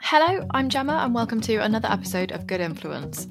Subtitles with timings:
[0.00, 3.26] Hello, I'm Gemma, and welcome to another episode of Good Influence.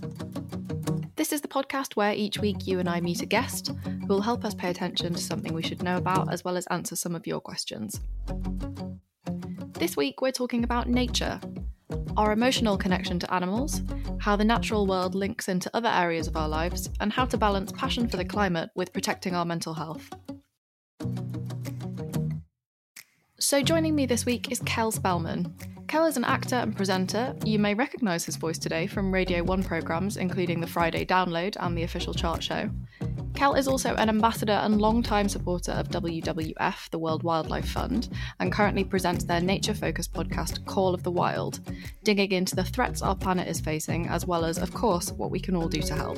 [1.16, 4.22] This is the podcast where each week you and I meet a guest who will
[4.22, 7.16] help us pay attention to something we should know about as well as answer some
[7.16, 8.02] of your questions.
[9.80, 11.40] This week, we're talking about nature,
[12.18, 13.82] our emotional connection to animals,
[14.20, 17.72] how the natural world links into other areas of our lives, and how to balance
[17.72, 20.10] passion for the climate with protecting our mental health.
[23.38, 25.54] So, joining me this week is Cel Spellman.
[25.92, 27.36] Cel is an actor and presenter.
[27.44, 31.78] You may recognise his voice today from Radio 1 programmes, including the Friday Download and
[31.78, 32.70] the official chart show.
[33.38, 38.08] Cel is also an ambassador and long-time supporter of WWF, the World Wildlife Fund,
[38.40, 41.60] and currently presents their nature focused podcast, Call of the Wild,
[42.04, 45.42] digging into the threats our planet is facing, as well as, of course, what we
[45.42, 46.18] can all do to help.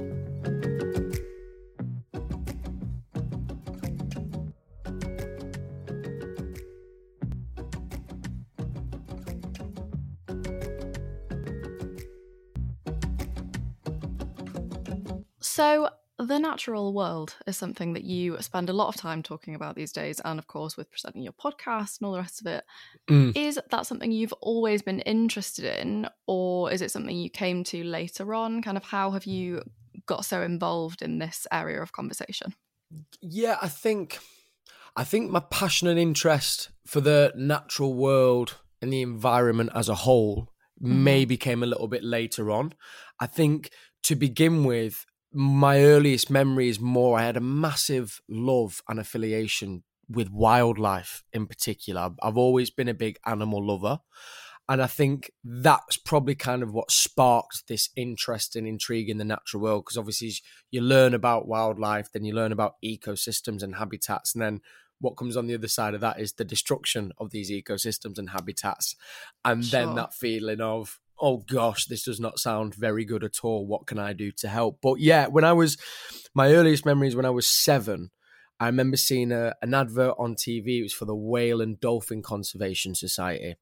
[15.58, 19.76] So, the natural world is something that you spend a lot of time talking about
[19.76, 22.64] these days, and of course, with presenting your podcast and all the rest of it.
[23.10, 23.36] Mm.
[23.36, 27.84] Is that something you've always been interested in, or is it something you came to
[27.84, 28.62] later on?
[28.62, 29.64] Kind of how have you
[30.06, 32.54] got so involved in this area of conversation?
[33.20, 34.20] Yeah, I think
[34.96, 39.96] I think my passion and interest for the natural world and the environment as a
[39.96, 40.50] whole
[40.80, 41.04] Mm-hmm.
[41.04, 42.72] maybe came a little bit later on.
[43.20, 43.72] I think
[44.04, 49.84] to begin with, my earliest memory is more I had a massive love and affiliation
[50.10, 52.02] with wildlife in particular.
[52.02, 54.00] I've- always been a big animal lover.
[54.70, 59.24] And I think that's probably kind of what sparked this interest and intrigue in the
[59.24, 59.86] natural world.
[59.86, 60.34] Because obviously,
[60.72, 64.34] you learn about wildlife, then you learn about ecosystems and habitats.
[64.36, 64.62] And then
[65.00, 68.32] what comes on the other side of that is the destruction of these ecosystems and
[68.32, 68.96] habitats.
[69.46, 73.66] And then that feeling of, oh gosh, this does not sound very good at all.
[73.66, 74.80] What can I do to help?
[74.82, 75.78] But yeah, when I was,
[76.34, 78.12] my earliest memories when I was seven,
[78.60, 80.80] I remember seeing a, an advert on TV.
[80.80, 83.56] It was for the Whale and Dolphin Conservation Society.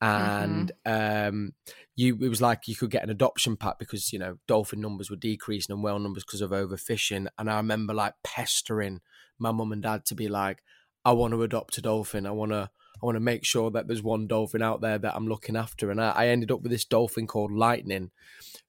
[0.00, 1.52] And um,
[1.96, 5.10] you, it was like you could get an adoption pack because you know dolphin numbers
[5.10, 7.26] were decreasing and whale numbers because of overfishing.
[7.36, 9.00] And I remember like pestering
[9.38, 10.62] my mum and dad to be like,
[11.04, 12.26] I want to adopt a dolphin.
[12.26, 12.70] I want to
[13.00, 15.90] I want to make sure that there's one dolphin out there that I'm looking after.
[15.90, 18.10] And I, I ended up with this dolphin called Lightning,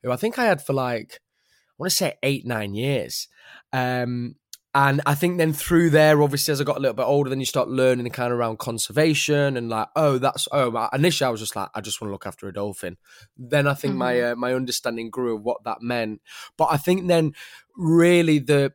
[0.04, 3.28] who I think I had for like I want to say eight nine years.
[3.74, 4.36] Um,
[4.76, 7.40] and I think then through there, obviously, as I got a little bit older, then
[7.40, 10.90] you start learning kind of around conservation and like, oh, that's oh.
[10.94, 12.98] Initially, I was just like, I just want to look after a dolphin.
[13.36, 16.22] Then I think my uh, my understanding grew of what that meant.
[16.56, 17.34] But I think then
[17.76, 18.74] really the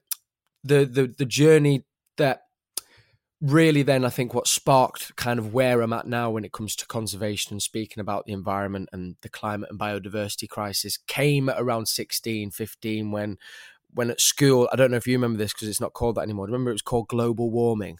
[0.64, 1.84] the the the journey
[2.16, 2.43] that
[3.44, 6.74] really then I think what sparked kind of where I'm at now when it comes
[6.76, 11.60] to conservation and speaking about the environment and the climate and biodiversity crisis came at
[11.60, 13.36] around 16, 15 when
[13.92, 16.22] when at school, I don't know if you remember this because it's not called that
[16.22, 16.46] anymore.
[16.46, 17.98] Remember it was called global warming.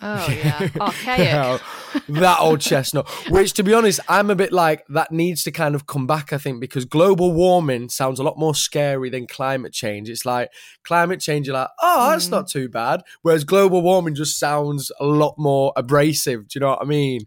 [0.00, 0.68] Oh, yeah.
[0.80, 1.60] Archaic.
[2.08, 3.08] that old chestnut.
[3.30, 6.32] Which, to be honest, I'm a bit like that needs to kind of come back.
[6.32, 10.08] I think because global warming sounds a lot more scary than climate change.
[10.08, 10.50] It's like
[10.84, 12.30] climate change, you're like, oh, that's Mm.
[12.32, 13.02] not too bad.
[13.22, 16.46] Whereas global warming just sounds a lot more abrasive.
[16.48, 17.22] Do you know what I mean?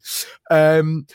[0.50, 1.08] Um,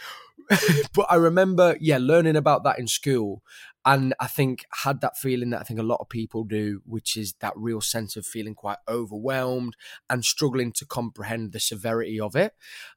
[0.94, 3.42] but I remember, yeah, learning about that in school.
[3.86, 7.16] And I think had that feeling that I think a lot of people do, which
[7.16, 9.76] is that real sense of feeling quite overwhelmed
[10.10, 12.52] and struggling to comprehend the severity of it.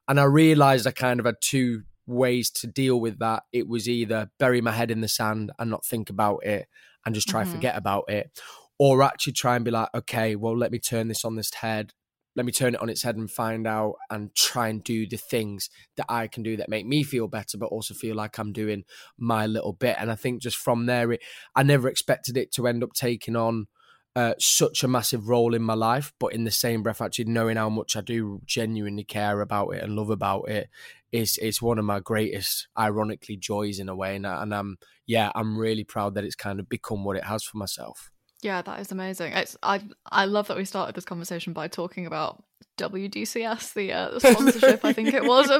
[0.07, 3.43] And I realized I kind of had two ways to deal with that.
[3.53, 6.67] It was either bury my head in the sand and not think about it
[7.05, 7.45] and just try Mhm.
[7.45, 8.31] forget about it,
[8.79, 11.93] or actually try and be like, okay, well, let me turn this on this head.
[12.39, 15.17] Let me turn it on its head and find out and try and do the
[15.17, 18.53] things that I can do that make me feel better, but also feel like I'm
[18.53, 18.85] doing
[19.17, 19.97] my little bit.
[19.99, 21.21] And I think just from there, it,
[21.53, 23.67] I never expected it to end up taking on
[24.15, 27.57] uh, such a massive role in my life, but in the same breath, actually knowing
[27.57, 30.69] how much I do genuinely care about it and love about it,
[31.11, 34.15] is is one of my greatest, ironically, joys in a way.
[34.15, 37.25] And, I, and I'm yeah, I'm really proud that it's kind of become what it
[37.25, 38.11] has for myself.
[38.41, 39.33] Yeah, that is amazing.
[39.33, 42.43] It's I I love that we started this conversation by talking about
[42.79, 45.51] WDCS, the, uh, the sponsorship, I think it was,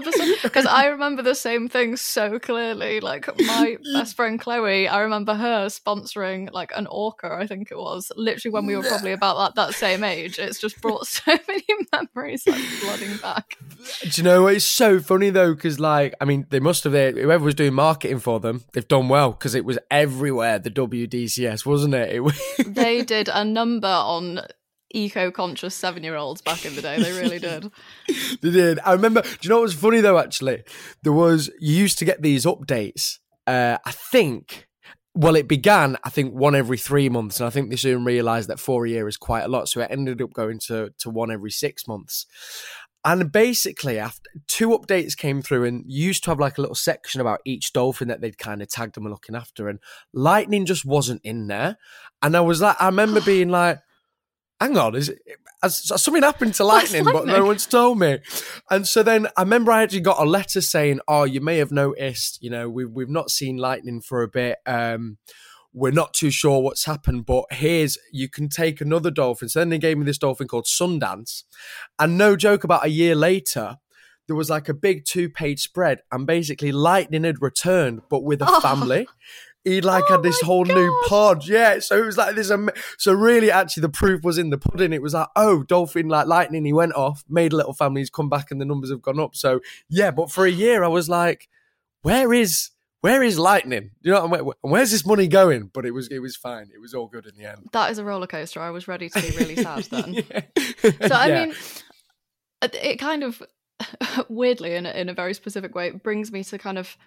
[0.42, 3.00] because I remember the same thing so clearly.
[3.02, 7.78] Like my best friend Chloe, I remember her sponsoring like an orca, I think it
[7.78, 10.40] was, literally when we were probably about that, that same age.
[10.40, 13.58] It's just brought so many memories like flooding back.
[14.02, 15.54] Do you know it's so funny though?
[15.54, 19.10] Because like, I mean, they must have whoever was doing marketing for them, they've done
[19.10, 20.60] well because it was everywhere.
[20.60, 22.22] The WDCS, wasn't it?
[22.58, 24.42] it they did a number on
[24.94, 27.02] eco-conscious seven-year-olds back in the day.
[27.02, 27.72] They really did.
[28.42, 28.80] they did.
[28.86, 29.22] I remember.
[29.22, 30.18] Do you know what was funny though?
[30.18, 30.64] Actually,
[31.04, 33.20] there was you used to get these updates.
[33.48, 34.66] Uh, I think.
[35.16, 38.48] Well, it began, I think, one every three months, and I think they soon realised
[38.48, 41.10] that four a year is quite a lot, so it ended up going to to
[41.10, 42.26] one every six months.
[43.04, 47.22] And basically, after two updates came through, and used to have like a little section
[47.22, 49.80] about each dolphin that they'd kind of tagged them and looking after, and
[50.14, 51.78] lightning just wasn't in there.
[52.22, 53.80] And I was like, I remember being like,
[54.60, 55.20] hang on, is it,
[55.62, 58.20] has, has something happened to lightning, lightning, but no one's told me.
[58.70, 61.72] And so then I remember I actually got a letter saying, oh, you may have
[61.72, 64.58] noticed, you know, we've, we've not seen lightning for a bit.
[64.66, 65.18] Um,
[65.74, 69.50] we're not too sure what's happened, but here's you can take another dolphin.
[69.50, 71.44] So then they gave me this dolphin called Sundance.
[72.00, 73.78] And no joke, about a year later,
[74.28, 78.42] there was like a big two page spread, and basically lightning had returned, but with
[78.42, 78.60] a oh.
[78.60, 79.08] family
[79.64, 80.76] he like oh had this whole God.
[80.76, 81.48] new pod.
[81.48, 82.50] Yeah, so it was like this.
[82.52, 84.94] Am- so really, actually, the proof was in the pudding.
[84.94, 86.66] It was like, oh, dolphin like lightning.
[86.66, 88.02] He went off, made a little family.
[88.02, 89.36] He's come back, and the numbers have gone up.
[89.36, 89.60] So
[89.90, 91.50] yeah, but for a year, I was like,
[92.02, 92.72] where is
[93.02, 93.92] where is lightning?
[94.02, 95.70] You know, where, where's this money going?
[95.74, 96.70] But it was it was fine.
[96.74, 97.70] It was all good in the end.
[97.74, 98.62] That is a roller coaster.
[98.62, 100.14] I was ready to be really sad then.
[100.14, 100.42] yeah.
[101.08, 101.46] So I yeah.
[101.46, 101.56] mean,
[102.62, 103.42] it kind of
[104.30, 106.98] weirdly, in a, in a very specific way, brings me to kind of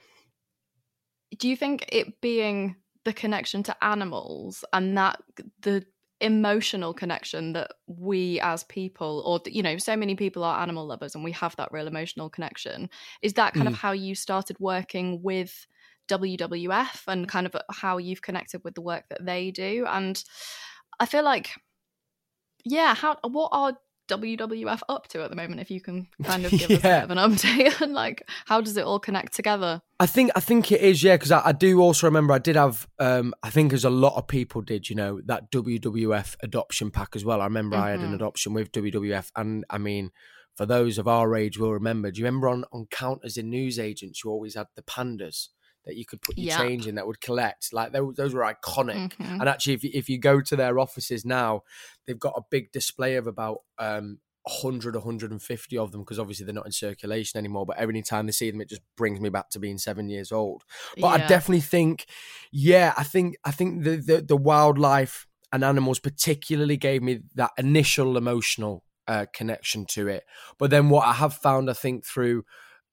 [1.38, 5.20] do you think it being the connection to animals and that
[5.61, 5.84] the
[6.20, 11.17] emotional connection that we as people or you know so many people are animal lovers
[11.17, 12.88] and we have that real emotional connection
[13.23, 13.73] is that kind mm.
[13.73, 15.67] of how you started working with
[16.08, 20.23] WWF and kind of how you've connected with the work that they do and
[21.00, 21.50] I feel like
[22.64, 23.76] yeah how what are
[24.08, 25.60] WWF up to at the moment?
[25.60, 26.76] If you can kind of give yeah.
[26.76, 29.82] us a bit of an update and like how does it all connect together?
[30.00, 32.56] I think I think it is, yeah, because I, I, do also remember I did
[32.56, 36.90] have um, I think as a lot of people did, you know, that WWF adoption
[36.90, 37.40] pack as well.
[37.40, 37.84] I remember mm-hmm.
[37.84, 38.14] I had an mm-hmm.
[38.14, 40.10] adoption with WWF and I mean
[40.56, 44.22] for those of our age will remember, do you remember on, on counters in newsagents
[44.22, 45.48] you always had the pandas?
[45.84, 47.73] That you could put your change in that would collect.
[47.73, 49.14] Like those, those were iconic.
[49.17, 49.40] Mm-hmm.
[49.40, 51.62] And actually, if you, if you go to their offices now,
[52.06, 56.55] they've got a big display of about um, 100, 150 of them because obviously they're
[56.55, 57.67] not in circulation anymore.
[57.67, 60.32] But every time they see them, it just brings me back to being seven years
[60.32, 60.62] old.
[60.99, 61.25] But yeah.
[61.25, 62.06] I definitely think,
[62.50, 67.50] yeah, I think I think the, the, the wildlife and animals particularly gave me that
[67.58, 70.25] initial emotional uh, connection to it.
[70.58, 72.44] But then what I have found, I think through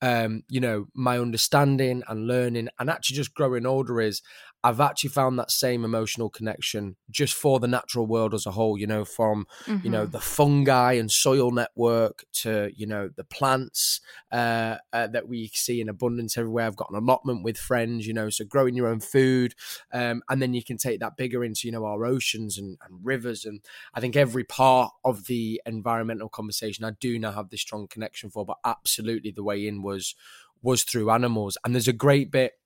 [0.01, 4.21] um, you know, my understanding and learning and actually just growing older is
[4.61, 8.77] I've actually found that same emotional connection just for the natural world as a whole,
[8.77, 9.85] you know, from, mm-hmm.
[9.85, 10.11] you know, mm-hmm.
[10.11, 14.01] the fungi and soil network to, you know, the plants
[14.33, 16.65] uh, uh, that we see in abundance everywhere.
[16.65, 19.55] I've got an allotment with friends, you know, so growing your own food.
[19.93, 22.99] Um, and then you can take that bigger into, you know, our oceans and, and
[23.01, 23.45] rivers.
[23.45, 23.61] And
[23.93, 28.29] I think every part of the environmental conversation I do now have this strong connection
[28.29, 30.15] for, but absolutely the way in was
[30.61, 31.57] was through animals.
[31.63, 32.58] And there's a great bit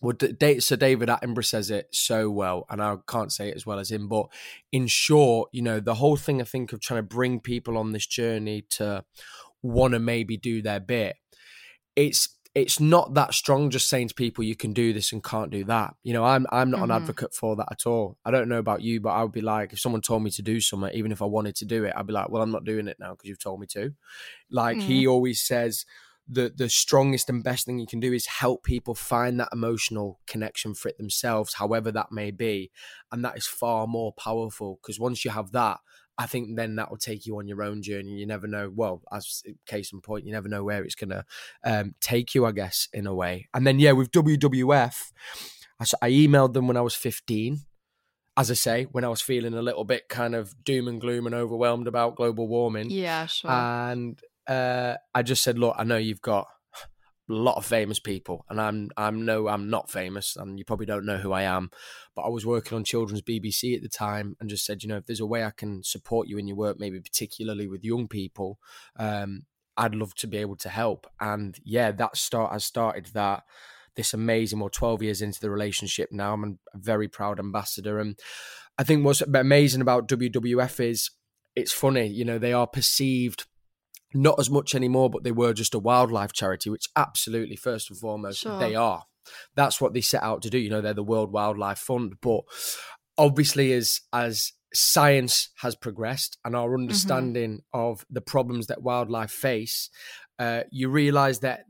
[0.00, 0.14] well,
[0.60, 3.90] Sir David Attenborough says it so well, and I can't say it as well as
[3.90, 4.08] him.
[4.08, 4.26] But
[4.70, 7.92] in short, you know, the whole thing I think of trying to bring people on
[7.92, 9.04] this journey to
[9.62, 11.16] want to maybe do their bit,
[11.96, 15.50] it's it's not that strong just saying to people you can do this and can't
[15.50, 15.94] do that.
[16.02, 16.90] You know, I'm I'm not mm-hmm.
[16.90, 18.18] an advocate for that at all.
[18.24, 20.42] I don't know about you, but I would be like, if someone told me to
[20.42, 22.64] do something, even if I wanted to do it, I'd be like, well, I'm not
[22.64, 23.92] doing it now because you've told me to.
[24.50, 24.82] Like mm.
[24.82, 25.84] he always says
[26.28, 30.20] the the strongest and best thing you can do is help people find that emotional
[30.26, 32.70] connection for it themselves however that may be
[33.10, 35.78] and that is far more powerful because once you have that
[36.18, 39.02] i think then that will take you on your own journey you never know well
[39.12, 41.24] as case in point you never know where it's going to
[41.64, 45.12] um, take you i guess in a way and then yeah with wwf
[45.80, 47.60] I, I emailed them when i was 15
[48.36, 51.26] as I say, when I was feeling a little bit kind of doom and gloom
[51.26, 52.88] and overwhelmed about global warming.
[52.88, 53.50] Yeah, sure.
[53.50, 56.46] And uh, I just said, look, I know you've got
[57.30, 60.86] a lot of famous people, and I'm I'm no I'm not famous, and you probably
[60.86, 61.70] don't know who I am,
[62.16, 64.96] but I was working on children's BBC at the time, and just said, you know,
[64.96, 68.08] if there's a way I can support you in your work, maybe particularly with young
[68.08, 68.58] people,
[68.98, 69.42] um,
[69.76, 71.06] I'd love to be able to help.
[71.20, 73.42] And yeah, that start has started that
[73.94, 74.60] this amazing.
[74.60, 78.18] Well, twelve years into the relationship now, I'm a very proud ambassador, and
[78.78, 81.10] I think what's amazing about WWF is
[81.54, 83.44] it's funny, you know, they are perceived
[84.14, 87.98] not as much anymore, but they were just a wildlife charity, which absolutely, first and
[87.98, 88.58] foremost, sure.
[88.58, 89.04] they are.
[89.54, 90.58] That's what they set out to do.
[90.58, 92.14] You know, they're the World Wildlife Fund.
[92.22, 92.40] But
[93.16, 96.82] obviously, as as science has progressed and our mm-hmm.
[96.82, 97.78] understanding mm-hmm.
[97.78, 99.90] of the problems that wildlife face,
[100.38, 101.64] uh, you realize that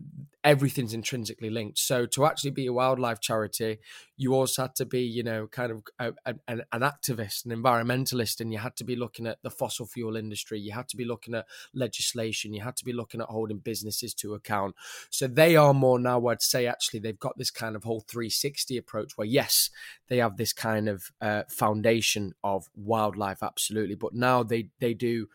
[0.45, 1.79] everything's intrinsically linked.
[1.79, 3.79] So to actually be a wildlife charity,
[4.17, 7.51] you also had to be, you know, kind of a, a, an, an activist, an
[7.51, 10.61] environmentalist, and you had to be looking at the fossil fuel industry.
[10.61, 12.55] You had to be looking at legislation.
[12.55, 14.77] You had to be looking at holding businesses to account.
[15.11, 16.27] So they are more now.
[16.29, 19.71] I'd say actually they've got this kind of whole 360 approach where yes,
[20.09, 25.27] they have this kind of uh, foundation of wildlife, absolutely, but now they they do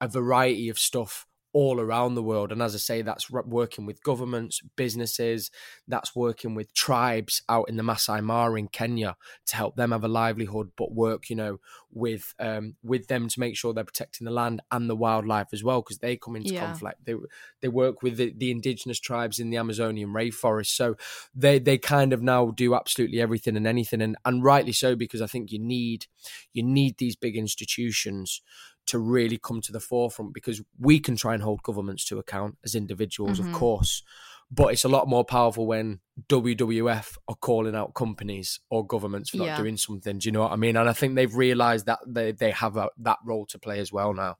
[0.00, 2.52] a variety of stuff all around the world.
[2.52, 5.50] And as I say, that's working with governments, businesses,
[5.86, 10.04] that's working with tribes out in the Masai Mara in Kenya to help them have
[10.04, 11.58] a livelihood, but work, you know,
[11.90, 15.64] with um, with them to make sure they're protecting the land and the wildlife as
[15.64, 16.66] well, because they come into yeah.
[16.66, 17.04] conflict.
[17.06, 17.14] They
[17.62, 20.96] they work with the, the indigenous tribes in the Amazonian rainforest, so
[21.34, 25.22] they they kind of now do absolutely everything and anything, and and rightly so because
[25.22, 26.06] I think you need
[26.52, 28.42] you need these big institutions
[28.88, 32.58] to really come to the forefront because we can try and hold governments to account
[32.64, 33.52] as individuals, mm-hmm.
[33.52, 34.02] of course.
[34.50, 39.36] But it's a lot more powerful when WWF are calling out companies or governments for
[39.36, 39.56] not yeah.
[39.58, 40.18] doing something.
[40.18, 40.76] Do you know what I mean?
[40.76, 43.92] And I think they've realised that they, they have a, that role to play as
[43.92, 44.36] well now.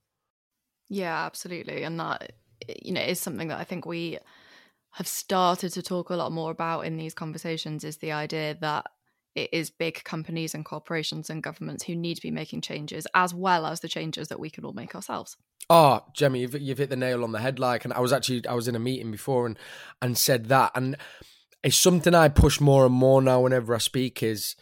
[0.89, 1.83] Yeah, absolutely.
[1.83, 2.33] And that,
[2.83, 4.19] you know, is something that I think we
[4.93, 8.87] have started to talk a lot more about in these conversations is the idea that
[9.39, 13.33] it is big companies and corporations and governments who need to be making changes as
[13.33, 15.37] well as the changes that we can all make ourselves.
[15.71, 17.59] Oh, Jemmy, you've, you've hit the nail on the head.
[17.59, 19.59] Like, and I was actually I was in a meeting before and
[20.03, 20.97] and said that, and
[21.63, 24.23] it's something I push more and more now whenever I speak.
[24.23, 24.57] Is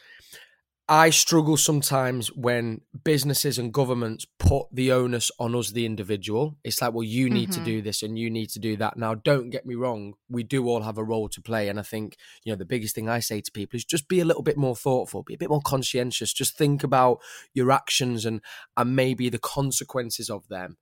[0.89, 6.59] I struggle sometimes when businesses and governments put the onus on us, the individual.
[6.63, 7.65] It's like, well, you need mm-hmm.
[7.65, 8.97] to do this and you need to do that.
[8.97, 11.69] Now, don't get me wrong, we do all have a role to play.
[11.69, 14.21] And I think, you know, the biggest thing I say to people is just be
[14.21, 17.19] a little bit more thoughtful, be a bit more conscientious, just think about
[17.53, 18.41] your actions and,
[18.77, 20.77] and maybe the consequences of them.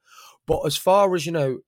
[0.46, 1.60] But as far as, you know,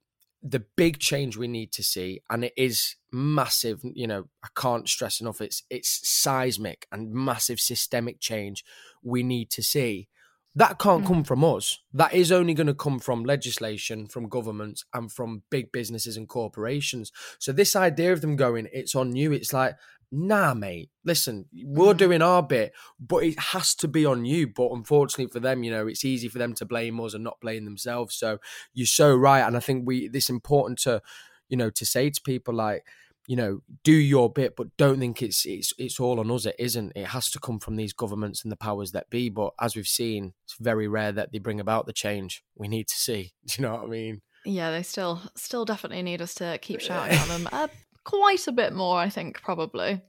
[0.48, 3.80] the big change we need to see, and it is massive.
[3.82, 5.40] You know, I can't stress enough.
[5.40, 8.64] It's it's seismic and massive systemic change
[9.02, 10.08] we need to see.
[10.54, 11.06] That can't mm.
[11.06, 11.80] come from us.
[11.92, 16.26] That is only going to come from legislation, from governments, and from big businesses and
[16.26, 17.12] corporations.
[17.38, 19.32] So this idea of them going, it's on you.
[19.32, 19.76] It's like
[20.10, 21.98] nah, mate, listen, we're mm.
[21.98, 24.46] doing our bit, but it has to be on you.
[24.46, 27.40] But unfortunately for them, you know, it's easy for them to blame us and not
[27.40, 28.14] blame themselves.
[28.14, 28.38] So
[28.74, 29.46] you're so right.
[29.46, 31.02] And I think we, it's important to,
[31.48, 32.84] you know, to say to people like,
[33.26, 36.46] you know, do your bit, but don't think it's it's it's all on us.
[36.46, 36.92] It isn't.
[36.94, 39.28] It has to come from these governments and the powers that be.
[39.28, 42.86] But as we've seen, it's very rare that they bring about the change we need
[42.88, 43.32] to see.
[43.46, 44.22] Do you know what I mean?
[44.44, 47.48] Yeah, they still still definitely need us to keep shouting at them.
[47.52, 47.68] Uh,
[48.06, 50.00] quite a bit more, I think, probably.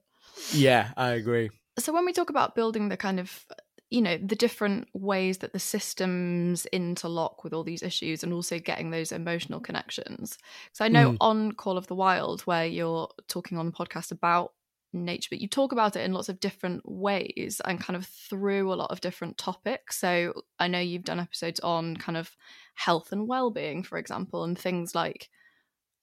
[0.51, 1.50] Yeah, I agree.
[1.80, 3.46] So when we talk about building the kind of
[3.89, 8.60] you know the different ways that the systems interlock with all these issues and also
[8.60, 10.38] getting those emotional connections
[10.74, 11.18] so i know mm.
[11.22, 14.51] on call of the wild where you're talking on the podcast about
[14.92, 18.74] nature but you talk about it in lots of different ways and kind of through
[18.74, 22.36] a lot of different topics so i know you've done episodes on kind of
[22.75, 25.30] health and well-being for example and things like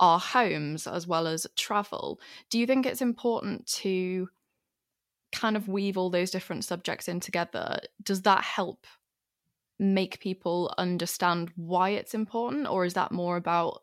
[0.00, 2.20] our homes as well as travel.
[2.50, 4.28] Do you think it's important to
[5.32, 7.80] kind of weave all those different subjects in together?
[8.02, 8.86] Does that help
[9.78, 13.82] make people understand why it's important, or is that more about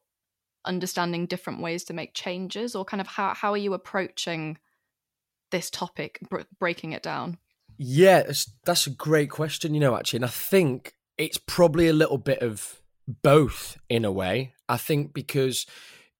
[0.64, 4.58] understanding different ways to make changes, or kind of how how are you approaching
[5.52, 7.38] this topic, br- breaking it down?
[7.78, 9.74] Yeah, that's, that's a great question.
[9.74, 12.82] You know, actually, and I think it's probably a little bit of
[13.22, 14.54] both in a way.
[14.70, 15.66] I think because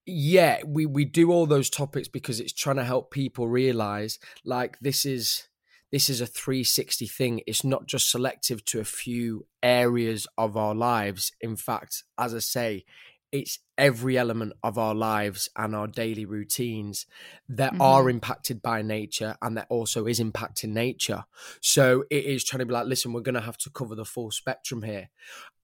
[0.06, 4.80] yeah, we we do all those topics because it's trying to help people realize like
[4.80, 5.48] this is
[5.92, 7.42] this is a 360 thing.
[7.46, 11.34] It's not just selective to a few areas of our lives.
[11.42, 12.86] In fact, as I say,
[13.32, 17.06] it's every element of our lives and our daily routines
[17.48, 17.82] that mm-hmm.
[17.82, 21.24] are impacted by nature and that also is impacting nature.
[21.62, 24.06] So it is trying to be like, listen, we're going to have to cover the
[24.06, 25.10] full spectrum here.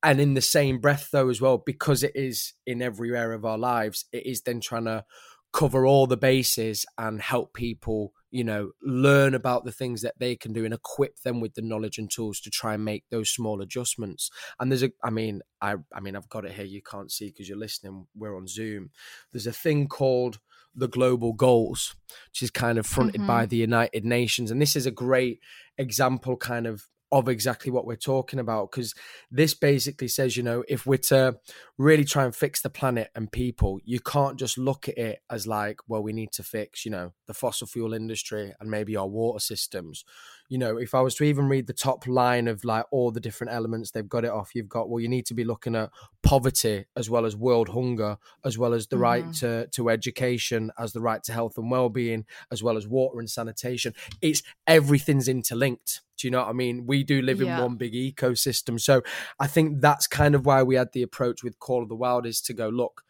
[0.02, 3.46] And in the same breath, though, as well, because it is in every area of
[3.46, 5.04] our lives, it is then trying to
[5.52, 10.36] cover all the bases and help people you know learn about the things that they
[10.36, 13.30] can do and equip them with the knowledge and tools to try and make those
[13.30, 14.30] small adjustments.
[14.60, 17.28] And there's a i mean i i mean i've got it here you can't see
[17.28, 18.92] because you're listening we're on zoom.
[19.32, 20.40] There's a thing called
[20.76, 21.96] the global goals
[22.30, 23.28] which is kind of fronted mm-hmm.
[23.28, 24.52] by the united nations.
[24.52, 25.40] And this is a great
[25.78, 28.94] example kind of of exactly what we're talking about because
[29.32, 31.38] this basically says you know if we're to
[31.78, 35.48] really try and fix the planet and people you can't just look at it as
[35.48, 39.08] like well we need to fix you know the fossil fuel industry and maybe our
[39.08, 40.04] water systems.
[40.50, 43.20] You know if i was to even read the top line of like all the
[43.20, 45.90] different elements they've got it off you've got well you need to be looking at
[46.24, 49.04] poverty as well as world hunger as well as the mm-hmm.
[49.04, 53.20] right to, to education as the right to health and well-being as well as water
[53.20, 53.94] and sanitation.
[54.22, 56.86] It's everything's interlinked do you know what I mean?
[56.86, 57.58] We do live yeah.
[57.58, 58.80] in one big ecosystem.
[58.80, 59.02] So
[59.40, 62.26] I think that's kind of why we had the approach with Call of the Wild
[62.26, 63.04] is to go, look,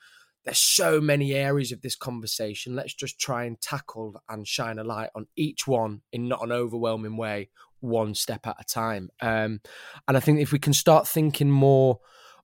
[0.45, 2.75] there's so many areas of this conversation.
[2.75, 6.53] Let's just try and tackle and shine a light on each one in not an
[6.53, 7.49] overwhelming way,
[7.81, 9.09] one step at a time.
[9.21, 9.59] Um,
[10.07, 11.99] and I think if we can start thinking more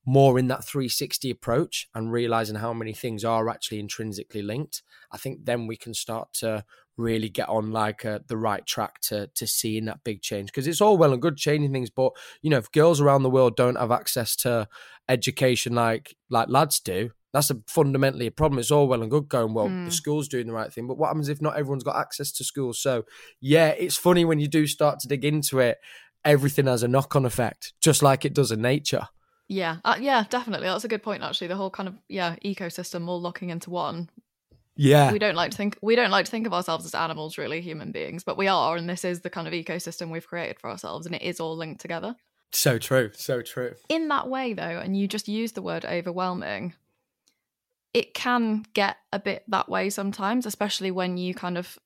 [0.06, 5.16] more in that 360 approach and realizing how many things are actually intrinsically linked, I
[5.16, 6.64] think then we can start to
[6.96, 10.66] really get on like uh, the right track to to seeing that big change because
[10.66, 13.56] it's all well and good changing things but you know if girls around the world
[13.56, 14.68] don't have access to
[15.08, 18.60] education like like lads do that's a fundamentally a problem.
[18.60, 19.86] It's all well and good going well mm.
[19.86, 22.44] the school's doing the right thing but what happens if not everyone's got access to
[22.44, 22.72] school?
[22.72, 23.04] So
[23.40, 25.78] yeah it's funny when you do start to dig into it
[26.24, 29.08] everything has a knock-on effect just like it does in nature.
[29.48, 30.68] Yeah uh, yeah definitely.
[30.68, 34.08] That's a good point actually the whole kind of yeah ecosystem all locking into one
[34.76, 35.12] yeah.
[35.12, 37.60] We don't like to think we don't like to think of ourselves as animals really,
[37.60, 40.70] human beings, but we are and this is the kind of ecosystem we've created for
[40.70, 42.16] ourselves and it is all linked together.
[42.52, 43.74] So true, so true.
[43.88, 46.74] In that way though, and you just use the word overwhelming,
[47.92, 51.78] it can get a bit that way sometimes, especially when you kind of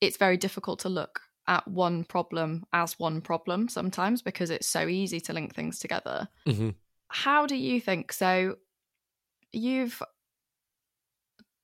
[0.00, 4.86] it's very difficult to look at one problem as one problem sometimes because it's so
[4.86, 6.28] easy to link things together.
[6.46, 6.70] Mm-hmm.
[7.08, 8.56] How do you think so?
[9.52, 10.02] You've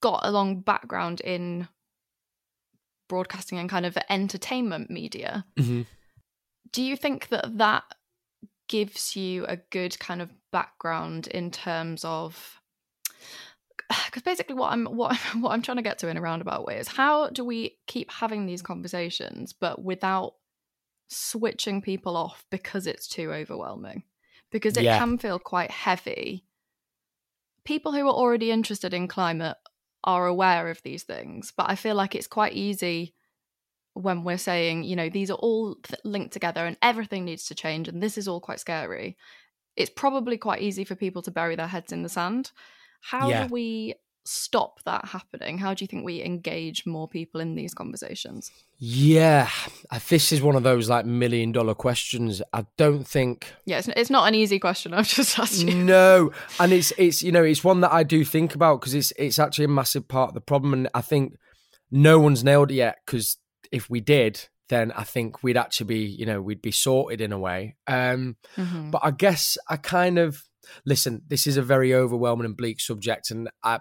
[0.01, 1.69] got a long background in
[3.09, 5.45] broadcasting and kind of entertainment media.
[5.59, 5.83] Mm-hmm.
[6.73, 7.85] Do you think that that
[8.69, 12.61] gives you a good kind of background in terms of
[14.07, 16.79] because basically what I'm what what I'm trying to get to in a roundabout way
[16.79, 20.35] is how do we keep having these conversations but without
[21.09, 24.03] switching people off because it's too overwhelming
[24.51, 24.99] because it yeah.
[24.99, 26.45] can feel quite heavy
[27.65, 29.57] people who are already interested in climate
[30.09, 31.53] are aware of these things.
[31.55, 33.15] But I feel like it's quite easy
[33.93, 37.55] when we're saying, you know, these are all th- linked together and everything needs to
[37.55, 39.19] change and this is all quite scary.
[39.77, 42.53] It's probably quite easy for people to bury their heads in the sand.
[43.03, 43.47] How yeah.
[43.47, 43.95] do we
[44.29, 45.57] stop that happening?
[45.59, 48.51] How do you think we engage more people in these conversations?
[48.79, 49.49] Yeah,
[50.09, 52.43] this is one of those like million dollar questions.
[52.53, 53.53] I don't think.
[53.65, 54.93] Yeah, it's, it's not an easy question.
[54.95, 55.75] I've just asked you.
[55.75, 59.13] No, and it's it's you know it's one that I do think about because it's
[59.17, 61.35] it's actually a massive part of the problem, and I think
[61.91, 62.99] no one's nailed it yet.
[63.07, 63.39] Because
[63.73, 67.33] if we did, then I think we'd actually be you know we'd be sorted in
[67.33, 67.77] a way.
[67.87, 68.91] Um, mm-hmm.
[68.91, 70.43] But I guess I kind of
[70.85, 71.23] listen.
[71.27, 73.81] This is a very overwhelming and bleak subject, and I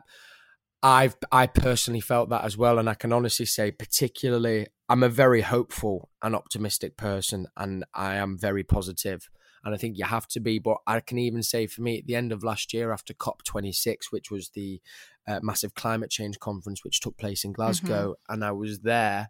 [0.84, 5.10] I've I personally felt that as well, and I can honestly say, particularly, I'm a
[5.10, 9.28] very hopeful and optimistic person, and I am very positive,
[9.64, 10.60] and I think you have to be.
[10.60, 13.44] But I can even say, for me, at the end of last year, after COP
[13.44, 14.80] 26, which was the
[15.28, 18.34] uh, massive climate change conference which took place in Glasgow, mm-hmm.
[18.34, 19.30] and I was there.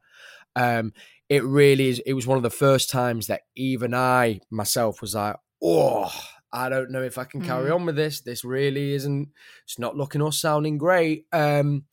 [0.55, 0.91] Um,
[1.29, 1.99] it really is.
[2.05, 6.11] It was one of the first times that even I myself was like, oh
[6.51, 7.75] I don't know if I can carry mm.
[7.75, 8.21] on with this.
[8.21, 9.29] This really isn't.
[9.63, 11.25] It's not looking or sounding great.
[11.31, 11.85] Um,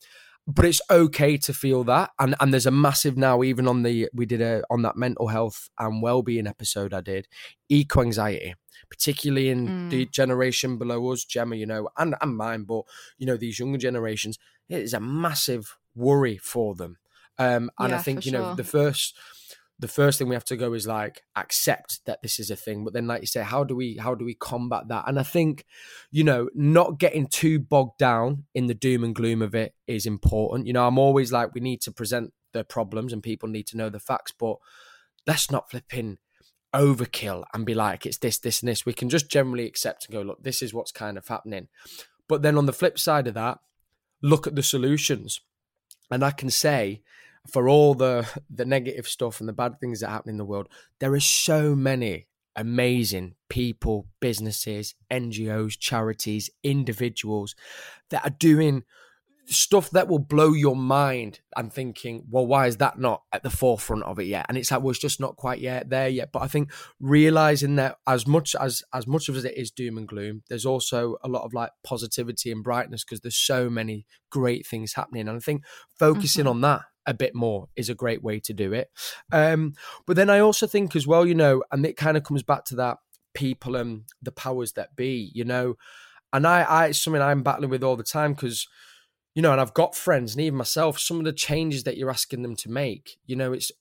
[0.47, 3.41] but it's okay to feel that, and and there's a massive now.
[3.41, 7.01] Even on the we did a on that mental health and well being episode I
[7.01, 7.27] did,
[7.67, 8.53] eco anxiety,
[8.89, 9.89] particularly in mm.
[9.89, 12.83] the generation below us, Gemma, you know, and and mine, but
[13.17, 14.37] you know these younger generations,
[14.69, 16.97] it is a massive worry for them.
[17.39, 18.55] Um, and yeah, I think you know sure.
[18.55, 19.17] the first
[19.77, 22.83] the first thing we have to go is like accept that this is a thing.
[22.83, 25.05] But then like you say how do we how do we combat that?
[25.07, 25.65] And i think
[26.11, 30.05] you know not getting too bogged down in the doom and gloom of it is
[30.05, 30.67] important.
[30.67, 33.77] You know i'm always like we need to present the problems and people need to
[33.77, 34.55] know the facts but
[35.27, 36.17] let's not flip in
[36.73, 38.85] overkill and be like it's this this and this.
[38.85, 41.67] We can just generally accept and go look this is what's kind of happening.
[42.27, 43.59] But then on the flip side of that
[44.21, 45.41] look at the solutions.
[46.11, 47.01] And i can say
[47.47, 50.67] for all the the negative stuff and the bad things that happen in the world,
[50.99, 57.55] there are so many amazing people, businesses, NGOs, charities, individuals
[58.09, 58.83] that are doing
[59.47, 63.49] stuff that will blow your mind and thinking, well, why is that not at the
[63.49, 64.45] forefront of it yet?
[64.49, 66.31] And it's like, well, it's just not quite yet there yet.
[66.31, 70.07] But I think realizing that as much as as much of it is doom and
[70.07, 74.65] gloom, there's also a lot of like positivity and brightness because there's so many great
[74.65, 75.27] things happening.
[75.27, 75.63] And I think
[75.99, 76.49] focusing mm-hmm.
[76.49, 78.89] on that a bit more is a great way to do it.
[79.31, 79.73] Um,
[80.05, 82.65] but then I also think as well, you know, and it kind of comes back
[82.65, 82.97] to that
[83.33, 85.75] people and the powers that be, you know,
[86.33, 88.67] and I, I it's something I'm battling with all the time because,
[89.35, 92.09] you know, and I've got friends and even myself, some of the changes that you're
[92.09, 93.71] asking them to make, you know, it's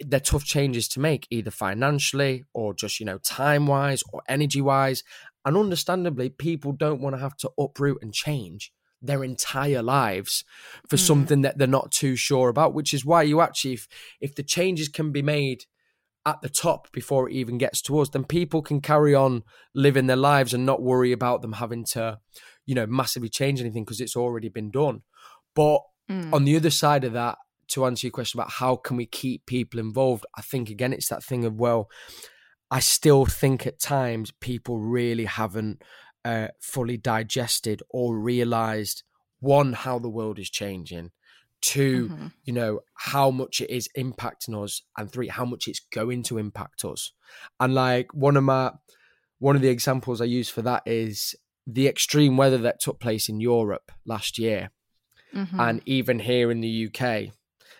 [0.00, 4.60] they're tough changes to make, either financially or just, you know, time wise or energy
[4.60, 5.02] wise.
[5.44, 10.44] And understandably, people don't want to have to uproot and change their entire lives
[10.88, 11.06] for mm.
[11.06, 13.88] something that they're not too sure about, which is why you actually, if,
[14.20, 15.64] if the changes can be made
[16.26, 19.42] at the top before it even gets to us, then people can carry on
[19.74, 22.18] living their lives and not worry about them having to,
[22.66, 25.02] you know, massively change anything because it's already been done.
[25.54, 25.80] But
[26.10, 26.32] mm.
[26.32, 29.46] on the other side of that, to answer your question about how can we keep
[29.46, 31.88] people involved, I think again it's that thing of well,
[32.70, 35.82] I still think at times people really haven't
[36.28, 39.02] uh, fully digested or realized
[39.40, 41.10] one how the world is changing
[41.62, 42.26] 2 mm-hmm.
[42.44, 46.36] you know how much it is impacting us and three how much it's going to
[46.36, 47.12] impact us
[47.58, 48.70] and like one of my
[49.38, 51.34] one of the examples i use for that is
[51.66, 54.70] the extreme weather that took place in europe last year
[55.34, 55.58] mm-hmm.
[55.58, 57.32] and even here in the uk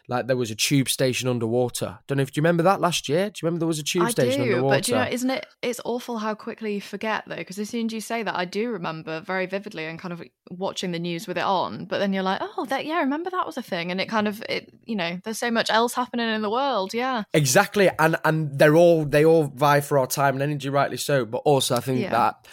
[0.08, 1.98] like there was a tube station underwater.
[2.06, 3.26] Don't know if do you remember that last year.
[3.26, 4.76] Do you remember there was a tube I station do, underwater?
[4.76, 5.46] But do you know, isn't it?
[5.60, 8.46] It's awful how quickly you forget though, because as soon as you say that, I
[8.46, 11.84] do remember very vividly and kind of watching the news with it on.
[11.84, 14.26] But then you're like, oh, that yeah, remember that was a thing, and it kind
[14.26, 16.94] of it, you know, there's so much else happening in the world.
[16.94, 20.96] Yeah, exactly, and and they're all they all vie for our time and energy, rightly
[20.96, 21.26] so.
[21.26, 22.10] But also, I think yeah.
[22.10, 22.48] that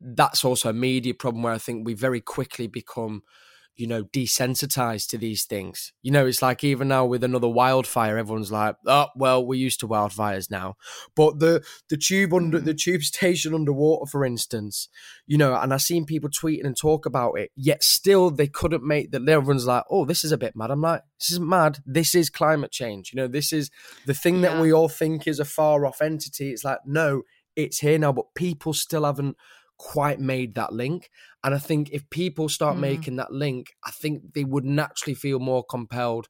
[0.00, 3.22] that's also a media problem where I think we very quickly become
[3.76, 5.92] you know, desensitized to these things.
[6.02, 9.80] You know, it's like even now with another wildfire, everyone's like, "Oh, well, we're used
[9.80, 10.76] to wildfires now."
[11.16, 12.64] But the the tube under mm.
[12.64, 14.88] the tube station underwater, for instance,
[15.26, 17.50] you know, and I've seen people tweeting and talk about it.
[17.56, 19.26] Yet still, they couldn't make that.
[19.26, 21.78] Everyone's like, "Oh, this is a bit mad." I'm like, "This isn't mad.
[21.86, 23.12] This is climate change.
[23.12, 23.70] You know, this is
[24.06, 24.50] the thing yeah.
[24.50, 26.50] that we all think is a far off entity.
[26.50, 27.22] It's like, no,
[27.56, 29.36] it's here now, but people still haven't."
[29.82, 31.10] Quite made that link.
[31.42, 32.80] And I think if people start mm.
[32.80, 36.28] making that link, I think they would naturally feel more compelled,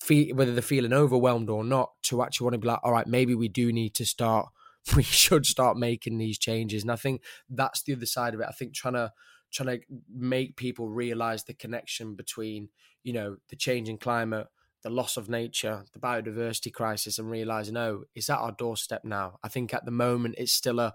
[0.00, 3.08] feel, whether they're feeling overwhelmed or not, to actually want to be like, all right,
[3.08, 4.46] maybe we do need to start,
[4.96, 6.82] we should start making these changes.
[6.82, 8.46] And I think that's the other side of it.
[8.48, 9.12] I think trying to
[9.52, 12.68] trying to make people realize the connection between,
[13.02, 14.46] you know, the changing climate,
[14.84, 19.38] the loss of nature, the biodiversity crisis, and realizing, oh, it's at our doorstep now.
[19.42, 20.94] I think at the moment it's still a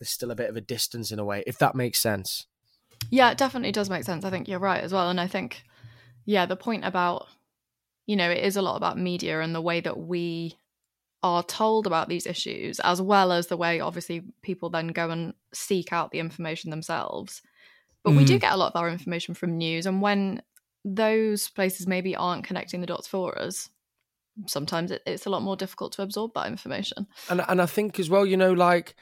[0.00, 2.46] there's still a bit of a distance in a way, if that makes sense.
[3.10, 4.24] Yeah, it definitely does make sense.
[4.24, 5.08] I think you're right as well.
[5.10, 5.62] And I think,
[6.24, 7.28] yeah, the point about,
[8.06, 10.56] you know, it is a lot about media and the way that we
[11.22, 15.34] are told about these issues, as well as the way, obviously, people then go and
[15.52, 17.42] seek out the information themselves.
[18.02, 18.16] But mm.
[18.16, 18.40] we do mm.
[18.40, 19.84] get a lot of our information from news.
[19.84, 20.40] And when
[20.82, 23.68] those places maybe aren't connecting the dots for us,
[24.46, 27.06] sometimes it, it's a lot more difficult to absorb that information.
[27.28, 28.94] And and I think as well, you know, like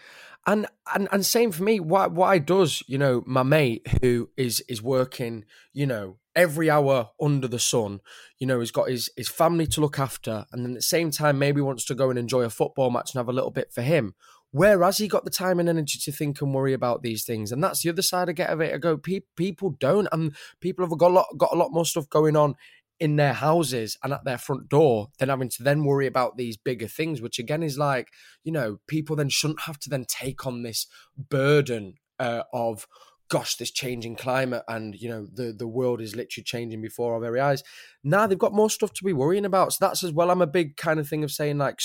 [0.47, 1.81] and and and same for me.
[1.81, 7.11] Why why does you know my mate who is is working you know every hour
[7.21, 8.01] under the sun,
[8.39, 11.11] you know, he's got his his family to look after, and then at the same
[11.11, 13.73] time maybe wants to go and enjoy a football match and have a little bit
[13.73, 14.15] for him.
[14.51, 17.53] Where has he got the time and energy to think and worry about these things?
[17.53, 18.73] And that's the other side I get of it.
[18.73, 21.85] I go, pe- people don't, and people have got a lot got a lot more
[21.85, 22.55] stuff going on
[23.01, 26.57] in their houses and at their front door than having to then worry about these
[26.57, 28.09] bigger things, which again is like,
[28.43, 32.87] you know, people then shouldn't have to then take on this burden uh, of,
[33.29, 37.21] gosh, this changing climate and, you know, the, the world is literally changing before our
[37.21, 37.63] very eyes.
[38.03, 39.73] Now they've got more stuff to be worrying about.
[39.73, 41.81] So that's as well, I'm a big kind of thing of saying, like,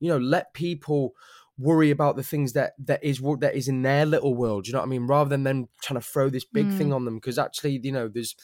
[0.00, 1.12] you know, let people
[1.58, 4.66] worry about the things that that is that is in their little world.
[4.66, 5.06] You know what I mean?
[5.06, 6.78] Rather than them trying to throw this big mm.
[6.78, 8.34] thing on them, because actually, you know, there's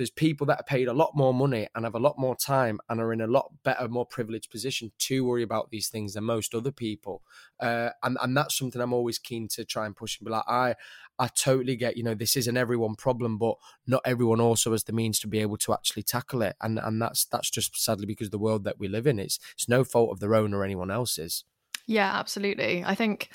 [0.00, 2.80] there's people that are paid a lot more money and have a lot more time
[2.88, 6.24] and are in a lot better, more privileged position to worry about these things than
[6.24, 7.20] most other people.
[7.60, 10.48] Uh, and and that's something I'm always keen to try and push and be like,
[10.48, 10.74] I
[11.18, 14.84] I totally get, you know, this is an everyone problem, but not everyone also has
[14.84, 16.56] the means to be able to actually tackle it.
[16.62, 19.68] And and that's that's just sadly because the world that we live in, it's it's
[19.68, 21.44] no fault of their own or anyone else's.
[21.86, 22.84] Yeah, absolutely.
[22.86, 23.28] I think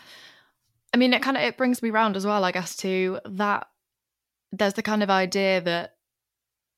[0.96, 3.68] I mean it kind of it brings me round as well, I guess, to that
[4.52, 5.95] there's the kind of idea that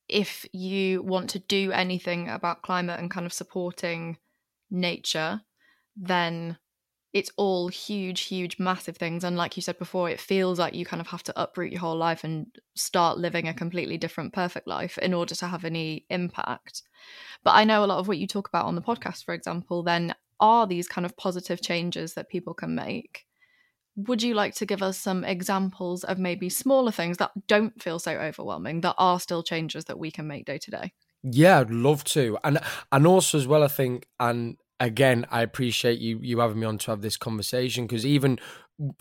[0.10, 4.18] if you want to do anything about climate and kind of supporting
[4.70, 5.42] nature,
[5.96, 6.58] then
[7.14, 9.24] it's all huge, huge, massive things.
[9.24, 11.82] And like you said before, it feels like you kind of have to uproot your
[11.82, 16.06] whole life and start living a completely different, perfect life in order to have any
[16.10, 16.84] impact.
[17.44, 19.84] But I know a lot of what you talk about on the podcast, for example,
[19.84, 23.27] then are these kind of positive changes that people can make
[23.98, 28.00] would you like to give us some examples of maybe smaller things that don't feel
[28.00, 31.72] so overwhelming that are still changes that we can make day to day Yeah, I'd
[31.72, 32.60] love to, and
[32.92, 36.78] and also as well, I think, and again, I appreciate you you having me on
[36.80, 38.40] to have this conversation because even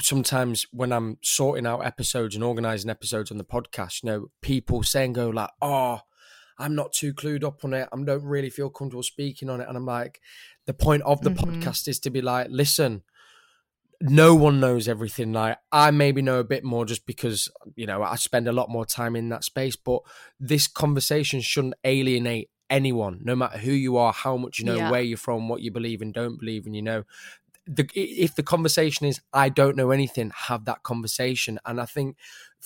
[0.00, 4.82] sometimes when I'm sorting out episodes and organizing episodes on the podcast, you know, people
[4.82, 6.00] saying go like, "Oh,
[6.58, 7.88] I'm not too clued up on it.
[7.92, 10.20] I don't really feel comfortable speaking on it," and I'm like,
[10.64, 11.60] the point of the mm-hmm.
[11.60, 13.02] podcast is to be like, listen.
[14.00, 15.32] No one knows everything.
[15.32, 18.68] Like I maybe know a bit more just because you know I spend a lot
[18.68, 19.76] more time in that space.
[19.76, 20.00] But
[20.38, 24.90] this conversation shouldn't alienate anyone, no matter who you are, how much you know, yeah.
[24.90, 27.04] where you're from, what you believe and don't believe, and you know,
[27.66, 31.58] the, if the conversation is I don't know anything, have that conversation.
[31.64, 32.16] And I think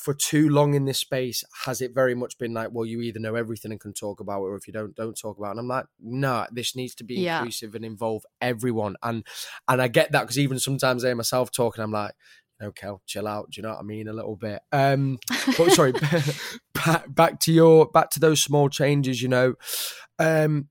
[0.00, 3.20] for too long in this space, has it very much been like, well, you either
[3.20, 5.50] know everything and can talk about it, or if you don't, don't talk about it.
[5.52, 7.38] And I'm like, no, this needs to be yeah.
[7.38, 8.96] inclusive and involve everyone.
[9.02, 9.24] And
[9.68, 12.12] and I get that because even sometimes I myself talking, I'm like,
[12.62, 13.50] okay, chill out.
[13.50, 14.08] Do you know what I mean?
[14.08, 14.60] A little bit.
[14.72, 15.18] Um,
[15.58, 15.92] but sorry,
[16.74, 19.20] back, back to your back to those small changes.
[19.20, 19.54] You know,
[20.18, 20.68] um,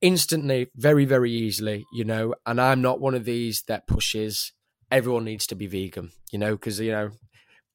[0.00, 4.52] instantly, very, very easily, you know, and I'm not one of these that pushes
[4.90, 7.10] everyone needs to be vegan, you know, because, you know,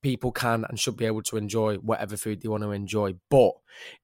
[0.05, 3.15] people can and should be able to enjoy whatever food they want to enjoy.
[3.31, 3.53] But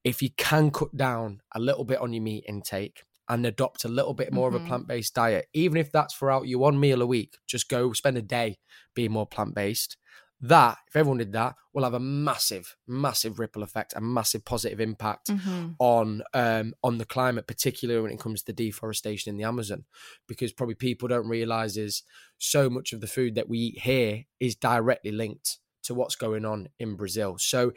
[0.04, 3.88] if you can cut down a little bit on your meat intake and adopt a
[3.88, 4.56] little bit more mm-hmm.
[4.56, 4.68] of a mm-hmm.
[4.68, 7.94] plant based diet, even if that's for out your one meal a week, just go
[7.94, 8.58] spend a day
[8.96, 9.96] being more plant based.
[10.44, 14.80] That, if everyone did that, will have a massive, massive ripple effect, a massive positive
[14.80, 15.74] impact mm-hmm.
[15.78, 19.86] on um, on the climate, particularly when it comes to deforestation in the Amazon.
[20.28, 22.02] Because probably people don't realize is
[22.40, 26.46] so much of the food that we eat here is directly linked to what's going
[26.46, 27.38] on in Brazil.
[27.38, 27.72] So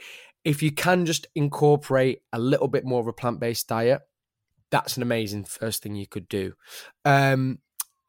[0.45, 4.03] if you can just incorporate a little bit more of a plant based diet,
[4.71, 6.55] that's an amazing first thing you could do.
[7.05, 7.59] Um,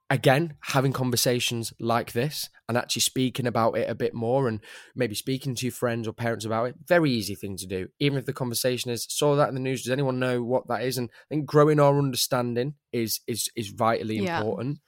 [0.09, 4.59] again, having conversations like this and actually speaking about it a bit more and
[4.95, 7.87] maybe speaking to your friends or parents about it, very easy thing to do.
[7.99, 10.83] Even if the conversation is saw that in the news, does anyone know what that
[10.83, 10.97] is?
[10.97, 14.37] And I think growing our understanding is is is vitally yeah.
[14.39, 14.79] important.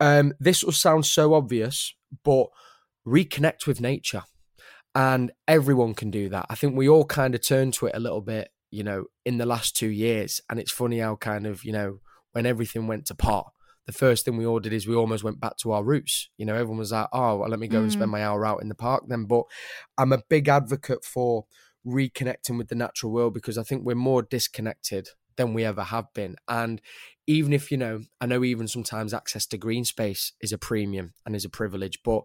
[0.00, 2.46] Um, this will sound so obvious, but
[3.06, 4.22] reconnect with nature.
[4.94, 6.46] And everyone can do that.
[6.50, 9.38] I think we all kind of turn to it a little bit, you know, in
[9.38, 10.40] the last two years.
[10.50, 11.98] And it's funny how kind of, you know,
[12.32, 13.52] when everything went to pot,
[13.86, 16.28] the first thing we all did is we almost went back to our roots.
[16.38, 17.84] You know, everyone was like, oh, well, let me go mm.
[17.84, 18.12] and spend mm.
[18.12, 19.24] my hour out in the park then.
[19.24, 19.44] But
[19.96, 21.46] I'm a big advocate for
[21.86, 26.12] reconnecting with the natural world because I think we're more disconnected than we ever have
[26.14, 26.36] been.
[26.48, 26.80] And
[27.26, 31.14] even if, you know, I know even sometimes access to green space is a premium
[31.24, 32.24] and is a privilege, but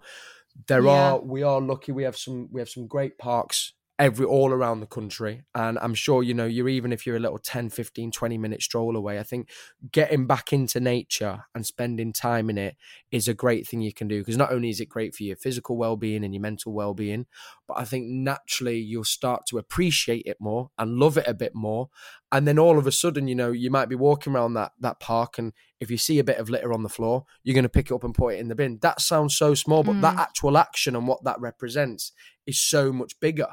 [0.68, 0.92] there yeah.
[0.92, 4.80] are we are lucky we have some we have some great parks every all around
[4.82, 5.44] the country.
[5.54, 8.62] And i'm sure you know you're even if you're a little 10 15 20 minute
[8.62, 9.50] stroll away i think
[9.92, 12.76] getting back into nature and spending time in it
[13.12, 14.20] is a great thing you can do.
[14.20, 17.26] Because not only is it great for your physical well-being and your mental well-being
[17.68, 21.56] but i think naturally you'll start to appreciate it more and love it a bit
[21.56, 21.90] more.
[22.32, 25.00] And then all of a sudden you know you might be walking around that that
[25.00, 27.70] park and if you see a bit of litter on the floor you're going to
[27.70, 28.80] pick it up and put it in the bin.
[28.82, 30.02] That sounds so small but mm.
[30.02, 32.12] that actual action and what that represents
[32.46, 33.48] is so much bigger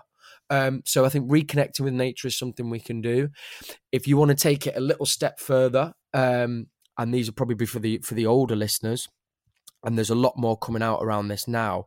[0.53, 3.31] um, so I think reconnecting with nature is something we can do.
[3.91, 6.67] If you want to take it a little step further, um,
[6.99, 9.09] and these will probably be for the for the older listeners,
[9.83, 11.87] and there's a lot more coming out around this now.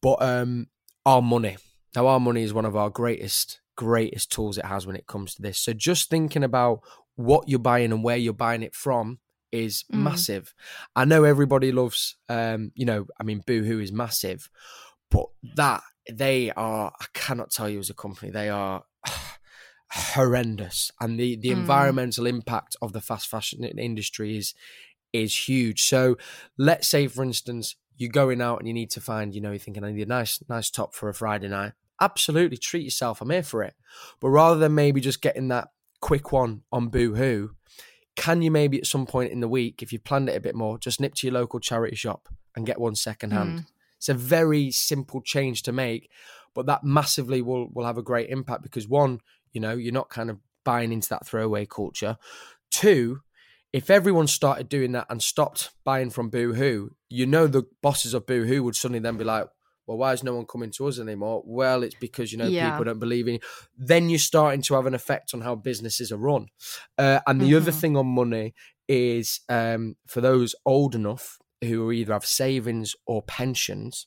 [0.00, 0.66] But um,
[1.06, 1.58] our money
[1.94, 5.34] now, our money is one of our greatest greatest tools it has when it comes
[5.34, 5.58] to this.
[5.58, 6.80] So just thinking about
[7.14, 10.00] what you're buying and where you're buying it from is mm.
[10.00, 10.54] massive.
[10.96, 14.48] I know everybody loves, um, you know, I mean, Boohoo is massive,
[15.10, 18.84] but that they are I cannot tell you as a company they are
[19.92, 21.52] horrendous and the the mm.
[21.52, 24.54] environmental impact of the fast fashion industry is
[25.12, 26.16] is huge so
[26.56, 29.58] let's say for instance you're going out and you need to find you know you're
[29.58, 33.30] thinking I need a nice nice top for a Friday night absolutely treat yourself I'm
[33.30, 33.74] here for it
[34.20, 35.68] but rather than maybe just getting that
[36.00, 37.50] quick one on boohoo
[38.16, 40.54] can you maybe at some point in the week if you've planned it a bit
[40.54, 43.66] more just nip to your local charity shop and get one second hand mm.
[44.02, 46.10] It's a very simple change to make,
[46.56, 49.20] but that massively will will have a great impact because one,
[49.52, 52.18] you know, you're not kind of buying into that throwaway culture.
[52.72, 53.20] Two,
[53.72, 58.26] if everyone started doing that and stopped buying from Boohoo, you know the bosses of
[58.26, 59.46] Boohoo would suddenly then be like,
[59.86, 61.44] well, why is no one coming to us anymore?
[61.46, 62.70] Well, it's because you know yeah.
[62.72, 63.34] people don't believe in.
[63.34, 63.40] You.
[63.78, 66.48] Then you're starting to have an effect on how businesses are run.
[66.98, 67.56] Uh, and the mm-hmm.
[67.58, 68.52] other thing on money
[68.88, 74.06] is um, for those old enough who either have savings or pensions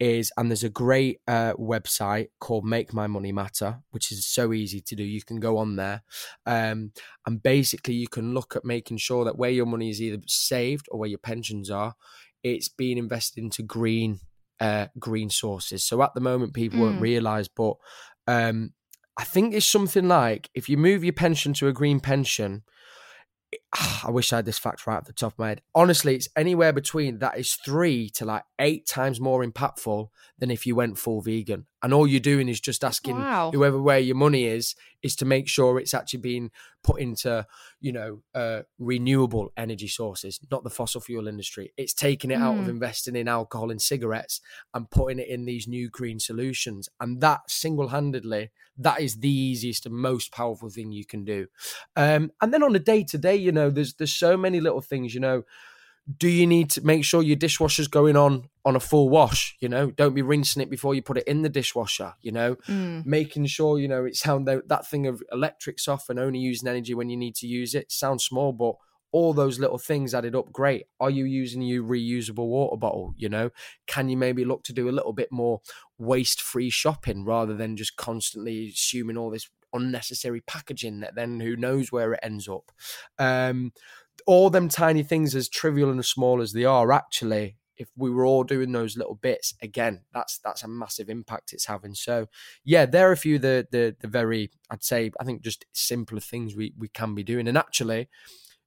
[0.00, 4.52] is and there's a great uh, website called make my money matter which is so
[4.52, 6.02] easy to do you can go on there
[6.46, 6.92] um,
[7.26, 10.86] and basically you can look at making sure that where your money is either saved
[10.90, 11.94] or where your pensions are
[12.42, 14.20] it's being invested into green
[14.60, 16.82] uh, green sources so at the moment people mm.
[16.82, 17.74] won't realize but
[18.26, 18.72] um,
[19.18, 22.62] I think it's something like if you move your pension to a green pension,
[23.74, 25.62] I wish I had this fact right at the top of my head.
[25.74, 30.66] Honestly, it's anywhere between that is three to like eight times more impactful than if
[30.66, 31.66] you went full vegan.
[31.82, 33.50] And all you're doing is just asking wow.
[33.52, 36.50] whoever where your money is, is to make sure it's actually being
[36.82, 37.46] put into,
[37.80, 41.72] you know, uh, renewable energy sources, not the fossil fuel industry.
[41.76, 42.42] It's taking it mm.
[42.42, 42.70] out of hmm.
[42.70, 44.40] investing in alcohol and cigarettes
[44.74, 46.88] and putting it in these new green solutions.
[47.00, 51.46] And that single handedly, that is the easiest and most powerful thing you can do.
[51.96, 54.80] Um, and then on a day to day, you know, there's there's so many little
[54.80, 55.44] things, you know.
[56.16, 59.68] Do you need to make sure your dishwasher's going on on a full wash you
[59.68, 59.90] know?
[59.90, 62.56] Don't be rinsing it before you put it in the dishwasher you know?
[62.66, 63.04] Mm.
[63.04, 66.94] making sure you know it's how that thing of electrics off and only using energy
[66.94, 68.76] when you need to use it sounds small but
[69.10, 70.86] all those little things added up great.
[71.00, 73.50] Are you using your reusable water bottle you know?
[73.86, 75.60] Can you maybe look to do a little bit more
[75.98, 81.56] waste free shopping rather than just constantly assuming all this unnecessary packaging that then who
[81.56, 82.72] knows where it ends up
[83.18, 83.72] um
[84.26, 88.10] all them tiny things, as trivial and as small as they are, actually, if we
[88.10, 91.94] were all doing those little bits again, that's that's a massive impact it's having.
[91.94, 92.26] So,
[92.64, 96.20] yeah, there are a few the the the very, I'd say, I think just simpler
[96.20, 97.48] things we we can be doing.
[97.48, 98.08] And actually,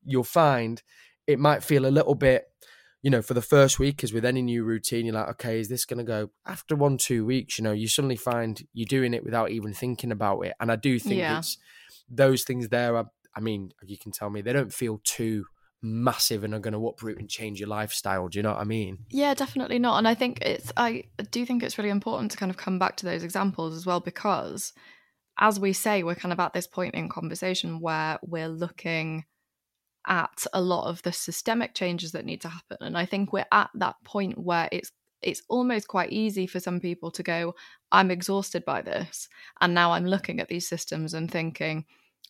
[0.03, 0.81] you'll find
[1.27, 2.45] it might feel a little bit
[3.01, 5.69] you know, for the first week, as with any new routine, you're like, okay, is
[5.69, 6.29] this going to go?
[6.45, 10.11] After one, two weeks, you know, you suddenly find you're doing it without even thinking
[10.11, 10.53] about it.
[10.59, 11.39] And I do think yeah.
[11.39, 11.57] it's
[12.09, 15.45] those things there are I mean, you can tell me they don't feel too
[15.81, 18.27] massive and are going to uproot and change your lifestyle.
[18.27, 18.99] Do you know what I mean?
[19.09, 19.97] Yeah, definitely not.
[19.97, 22.97] And I think it's, I do think it's really important to kind of come back
[22.97, 24.73] to those examples as well, because
[25.39, 29.25] as we say, we're kind of at this point in conversation where we're looking
[30.07, 32.77] at a lot of the systemic changes that need to happen.
[32.81, 36.79] And I think we're at that point where it's it's almost quite easy for some
[36.79, 37.53] people to go,
[37.91, 39.29] I'm exhausted by this.
[39.59, 41.85] And now I'm looking at these systems and thinking,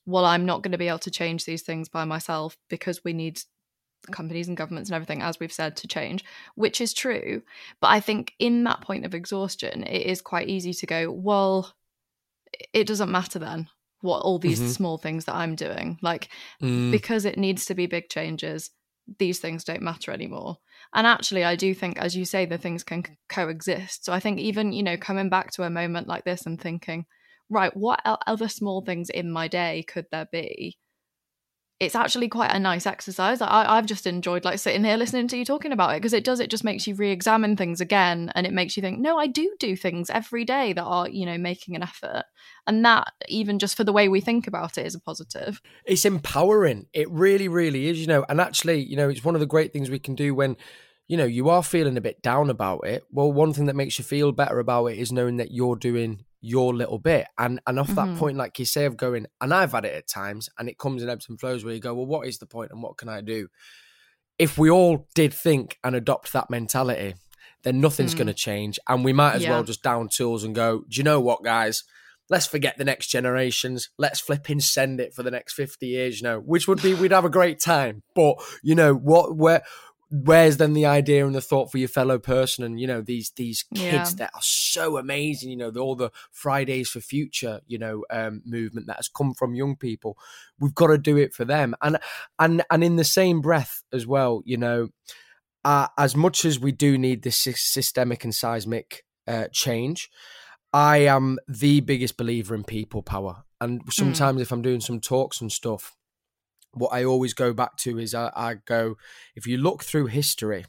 [0.05, 3.13] well, I'm not going to be able to change these things by myself because we
[3.13, 3.41] need
[4.11, 7.43] companies and governments and everything, as we've said, to change, which is true.
[7.79, 11.73] But I think in that point of exhaustion, it is quite easy to go, well,
[12.73, 13.69] it doesn't matter then
[14.01, 14.69] what all these mm-hmm.
[14.69, 15.97] small things that I'm doing.
[16.01, 16.29] Like,
[16.61, 16.91] mm.
[16.91, 18.69] because it needs to be big changes,
[19.19, 20.57] these things don't matter anymore.
[20.93, 24.05] And actually, I do think, as you say, the things can coexist.
[24.05, 27.05] So I think even, you know, coming back to a moment like this and thinking,
[27.49, 30.77] right, what other small things in my day could there be?
[31.81, 33.41] It's actually quite a nice exercise.
[33.41, 36.23] I, have just enjoyed like sitting here listening to you talking about it because it
[36.23, 36.39] does.
[36.39, 39.55] It just makes you re-examine things again, and it makes you think, no, I do
[39.57, 42.25] do things every day that are you know making an effort,
[42.67, 45.59] and that even just for the way we think about it is a positive.
[45.83, 46.85] It's empowering.
[46.93, 47.99] It really, really is.
[47.99, 50.35] You know, and actually, you know, it's one of the great things we can do
[50.35, 50.57] when
[51.07, 53.05] you know you are feeling a bit down about it.
[53.09, 56.25] Well, one thing that makes you feel better about it is knowing that you're doing
[56.41, 57.27] your little bit.
[57.37, 58.13] And and off mm-hmm.
[58.13, 60.77] that point, like you say, of going, and I've had it at times, and it
[60.77, 62.97] comes in ebbs and flows where you go, well, what is the point and what
[62.97, 63.47] can I do?
[64.39, 67.15] If we all did think and adopt that mentality,
[67.63, 68.19] then nothing's mm.
[68.19, 68.79] going to change.
[68.87, 69.51] And we might as yeah.
[69.51, 71.83] well just down tools and go, do you know what, guys?
[72.29, 73.89] Let's forget the next generations.
[73.97, 77.11] Let's flipping send it for the next 50 years, you know, which would be, we'd
[77.11, 78.03] have a great time.
[78.15, 79.63] But, you know, what, where,
[80.11, 83.31] where's then the idea and the thought for your fellow person and you know these
[83.37, 84.17] these kids yeah.
[84.17, 88.41] that are so amazing you know the, all the fridays for future you know um,
[88.45, 90.17] movement that has come from young people
[90.59, 91.97] we've got to do it for them and
[92.39, 94.89] and and in the same breath as well you know
[95.63, 100.09] uh, as much as we do need this systemic and seismic uh, change
[100.73, 103.93] i am the biggest believer in people power and mm.
[103.93, 104.41] sometimes mm.
[104.41, 105.95] if i'm doing some talks and stuff
[106.73, 108.95] what I always go back to is I, I go,
[109.35, 110.65] if you look through history,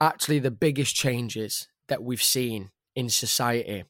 [0.00, 3.84] actually the biggest changes that we've seen in society,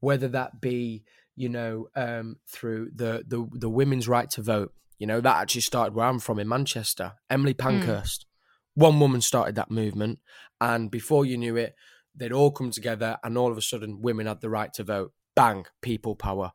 [0.00, 5.06] whether that be you know um, through the, the the women's right to vote, you
[5.06, 7.14] know that actually started where I'm from in Manchester.
[7.28, 7.62] Emily hmm.
[7.62, 8.82] Pankhurst, mm.
[8.82, 10.20] one woman started that movement,
[10.60, 11.74] and before you knew it,
[12.14, 15.12] they'd all come together, and all of a sudden, women had the right to vote.
[15.34, 16.52] Bang, people power.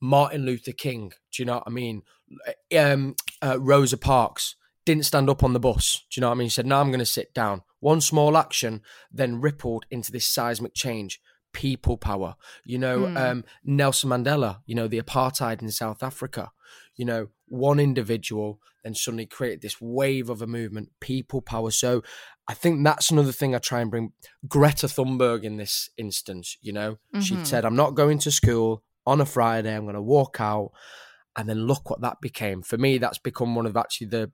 [0.00, 1.12] Martin Luther King.
[1.32, 2.02] Do you know what I mean?
[2.76, 6.04] Um, uh, Rosa Parks didn't stand up on the bus.
[6.10, 6.46] Do you know what I mean?
[6.46, 8.82] He said, "No, I'm going to sit down." One small action
[9.12, 11.20] then rippled into this seismic change.
[11.52, 12.36] People power.
[12.64, 13.16] You know, mm.
[13.16, 14.60] um, Nelson Mandela.
[14.66, 16.52] You know, the apartheid in South Africa.
[16.96, 20.90] You know, one individual then suddenly created this wave of a movement.
[21.00, 21.70] People power.
[21.70, 22.02] So
[22.46, 24.12] I think that's another thing I try and bring.
[24.46, 26.56] Greta Thunberg in this instance.
[26.60, 27.20] You know, mm-hmm.
[27.20, 29.74] she said, "I'm not going to school on a Friday.
[29.74, 30.72] I'm going to walk out.
[31.38, 32.62] And then look what that became.
[32.62, 34.32] For me, that's become one of actually the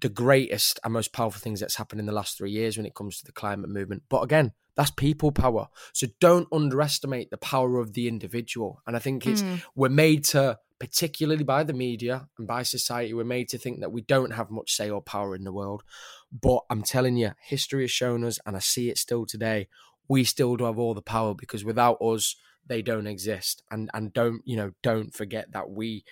[0.00, 2.94] the greatest and most powerful things that's happened in the last three years when it
[2.94, 4.02] comes to the climate movement.
[4.10, 5.68] But again, That's people power.
[5.92, 8.82] So don't underestimate the power of the individual.
[8.86, 9.62] And I think it's mm.
[9.74, 13.92] we're made to particularly by the media and by society, we're made to think that
[13.92, 15.82] we don't have much say or power in the world.
[16.32, 19.68] But I'm telling you, history has shown us, and I see it still today,
[20.08, 22.36] we still do have all the power because without us,
[22.66, 23.62] they don't exist.
[23.70, 26.04] And and don't, you know, don't forget that we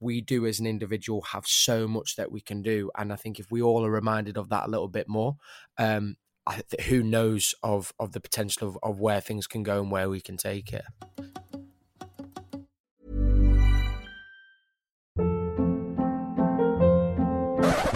[0.00, 2.90] we do as an individual have so much that we can do.
[2.96, 5.36] And I think if we all are reminded of that a little bit more,
[5.76, 9.90] um, I, who knows of of the potential of, of where things can go and
[9.90, 10.84] where we can take it.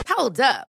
[0.09, 0.72] Hold up.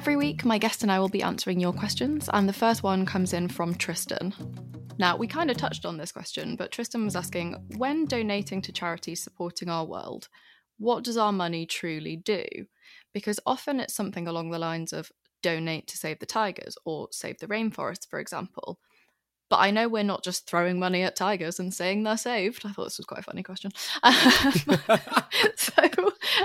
[0.00, 3.04] Every week, my guest and I will be answering your questions, and the first one
[3.04, 4.32] comes in from Tristan.
[4.98, 8.72] Now, we kind of touched on this question, but Tristan was asking when donating to
[8.72, 10.28] charities supporting our world,
[10.78, 12.46] what does our money truly do?
[13.12, 17.36] Because often it's something along the lines of donate to save the tigers or save
[17.36, 18.78] the rainforest, for example.
[19.50, 22.64] But I know we're not just throwing money at tigers and saying they're saved.
[22.64, 23.72] I thought this was quite a funny question.
[25.56, 25.72] So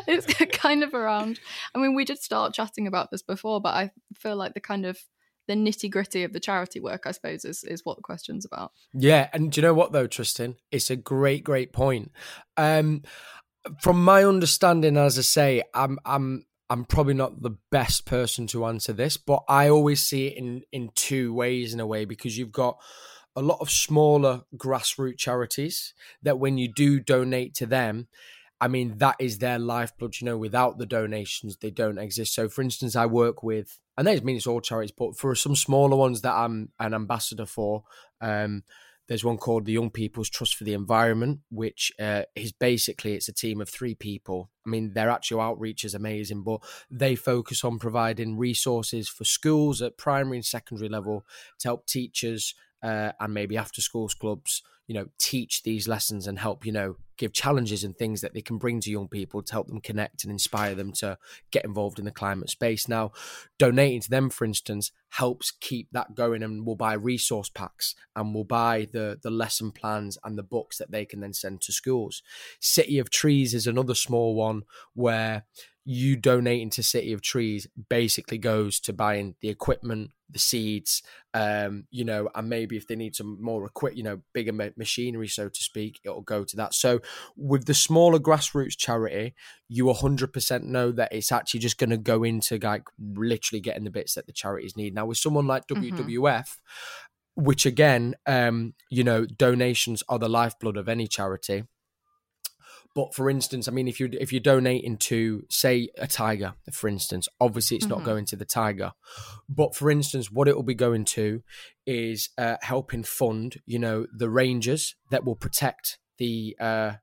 [0.07, 0.25] it's
[0.57, 1.39] kind of around.
[1.73, 4.85] I mean, we did start chatting about this before, but I feel like the kind
[4.85, 4.99] of
[5.47, 8.71] the nitty gritty of the charity work, I suppose, is is what the question's about.
[8.93, 10.55] Yeah, and do you know what though, Tristan?
[10.71, 12.11] It's a great, great point.
[12.57, 13.03] Um,
[13.79, 18.65] from my understanding, as I say, I'm I'm I'm probably not the best person to
[18.65, 22.37] answer this, but I always see it in in two ways in a way because
[22.37, 22.79] you've got
[23.35, 25.93] a lot of smaller grassroots charities
[26.23, 28.07] that when you do donate to them,
[28.59, 30.15] I mean that is their lifeblood.
[30.19, 32.33] You know, without the donations, they don't exist.
[32.33, 35.55] So, for instance, I work with, and that mean it's all charities, but for some
[35.55, 37.83] smaller ones that I'm an ambassador for,
[38.21, 38.63] um,
[39.07, 43.27] there's one called the Young People's Trust for the Environment, which uh, is basically it's
[43.27, 44.49] a team of three people.
[44.65, 49.81] I mean, their actual outreach is amazing, but they focus on providing resources for schools
[49.81, 51.25] at primary and secondary level
[51.59, 56.37] to help teachers uh, and maybe after schools clubs you know teach these lessons and
[56.39, 59.53] help you know give challenges and things that they can bring to young people to
[59.53, 61.17] help them connect and inspire them to
[61.51, 62.87] get involved in the climate space.
[62.87, 63.11] Now
[63.57, 68.35] donating to them for instance helps keep that going and we'll buy resource packs and
[68.35, 71.71] we'll buy the the lesson plans and the books that they can then send to
[71.71, 72.21] schools.
[72.59, 74.63] City of trees is another small one
[74.93, 75.45] where
[75.85, 81.03] you donating to City of Trees basically goes to buying the equipment, the seeds,
[81.35, 84.69] um, you know, and maybe if they need some more equip, you know, bigger ma-
[84.75, 86.73] machinery, so to speak, it'll go to that.
[86.73, 87.01] So
[87.37, 89.35] with the smaller grassroots charity,
[89.69, 93.91] you 100% know that it's actually just going to go into like literally getting the
[93.91, 94.95] bits that the charities need.
[94.95, 95.95] Now with someone like mm-hmm.
[95.97, 96.57] WWF,
[97.35, 101.65] which again, um, you know, donations are the lifeblood of any charity
[102.95, 106.87] but for instance, I mean, if you if you're donating to say a tiger, for
[106.87, 107.95] instance, obviously it's mm-hmm.
[107.95, 108.93] not going to the tiger.
[109.49, 111.43] But for instance, what it will be going to
[111.85, 116.93] is uh, helping fund, you know, the rangers that will protect the uh,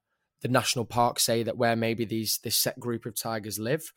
[0.42, 3.92] the national parks say that where maybe these this set group of tigers live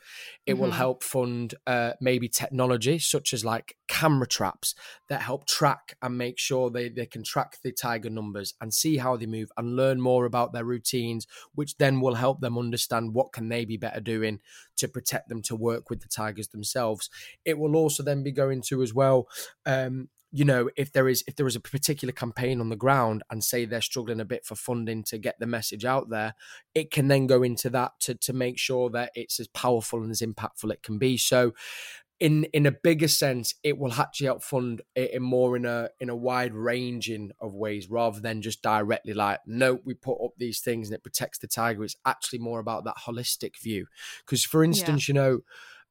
[0.46, 0.62] it mm-hmm.
[0.62, 4.76] will help fund uh, maybe technology such as like camera traps
[5.10, 8.98] that help track and make sure they, they can track the tiger numbers and see
[8.98, 13.14] how they move and learn more about their routines which then will help them understand
[13.14, 14.39] what can they be better doing
[14.78, 17.10] to protect them to work with the tigers themselves
[17.43, 19.28] it will also then be going to as well
[19.66, 23.24] um, you know if there is if there is a particular campaign on the ground
[23.30, 26.34] and say they're struggling a bit for funding to get the message out there
[26.74, 30.12] it can then go into that to to make sure that it's as powerful and
[30.12, 31.18] as impactful it can be.
[31.18, 31.54] So
[32.20, 35.90] in in a bigger sense it will actually help fund it in more in a
[36.00, 40.32] in a wide ranging of ways rather than just directly like no we put up
[40.38, 41.84] these things and it protects the tiger.
[41.84, 43.88] It's actually more about that holistic view.
[44.26, 45.14] Because for instance yeah.
[45.14, 45.40] you know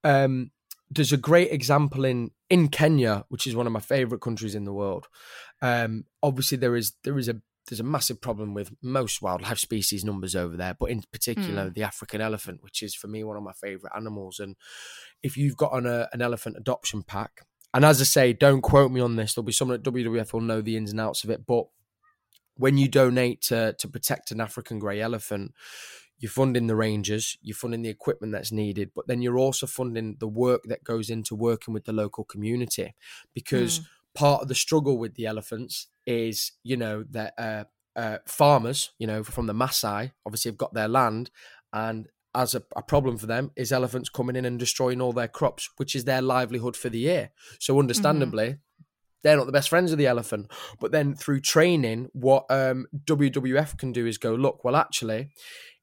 [0.02, 0.50] um
[0.90, 4.64] there's a great example in in Kenya, which is one of my favorite countries in
[4.64, 5.06] the world.
[5.62, 10.04] Um, obviously, there is there is a there's a massive problem with most wildlife species
[10.04, 11.74] numbers over there, but in particular Mm.
[11.74, 14.38] the African elephant, which is for me one of my favorite animals.
[14.38, 14.54] And
[15.22, 18.92] if you've got an, a, an elephant adoption pack, and as I say, don't quote
[18.92, 21.30] me on this, there'll be someone at WWF will know the ins and outs of
[21.30, 21.64] it, but
[22.56, 25.54] when you donate to to protect an African grey elephant,
[26.24, 30.16] you're funding the rangers, you're funding the equipment that's needed, but then you're also funding
[30.20, 32.94] the work that goes into working with the local community.
[33.34, 33.82] Because
[34.14, 37.64] part of the struggle with the elephants is, you know, that uh,
[37.94, 41.30] uh, farmers, you know, from the Maasai, obviously have got their land,
[41.74, 45.28] and as a, a problem for them is elephants coming in and destroying all their
[45.28, 47.32] crops, which is their livelihood for the year.
[47.60, 48.56] So, understandably,
[49.24, 50.50] they're not the best friends of the elephant.
[50.78, 55.30] But then through training, what um, WWF can do is go, look, well, actually,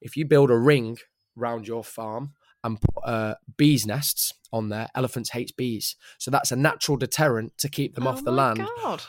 [0.00, 0.96] if you build a ring
[1.36, 2.32] round your farm
[2.64, 5.96] and put uh, bees' nests on there, elephants hate bees.
[6.18, 8.66] So that's a natural deterrent to keep them Oh off the land.
[8.82, 9.02] God.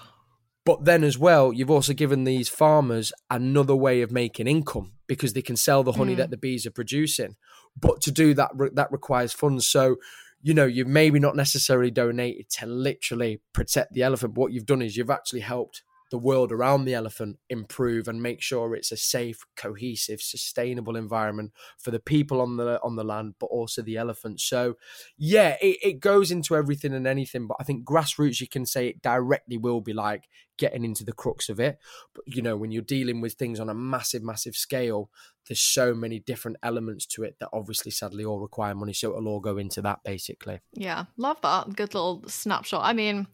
[0.65, 5.34] But then as well, you've also given these farmers another way of making income because
[5.34, 6.17] they can sell the honey Mm.
[6.17, 7.36] that the bees are producing.
[7.79, 9.67] But to do that, that requires funds.
[9.67, 9.97] So,
[10.44, 14.36] you know, you've maybe not necessarily donated to literally protect the elephant.
[14.36, 15.82] But what you've done is you've actually helped
[16.14, 21.51] the world around the elephant improve and make sure it's a safe, cohesive, sustainable environment
[21.80, 24.39] for the people on the on the land, but also the elephant.
[24.39, 24.76] So,
[25.18, 27.47] yeah, it, it goes into everything and anything.
[27.47, 31.14] But I think grassroots, you can say it directly will be like getting into the
[31.14, 31.80] crux of it.
[32.14, 35.09] But you know, when you're dealing with things on a massive, massive scale,
[35.47, 38.93] there's so many different elements to it that obviously, sadly, all require money.
[38.93, 40.59] So it'll all go into that basically.
[40.74, 41.76] Yeah, love that.
[41.76, 42.82] Good little snapshot.
[42.84, 43.26] I mean,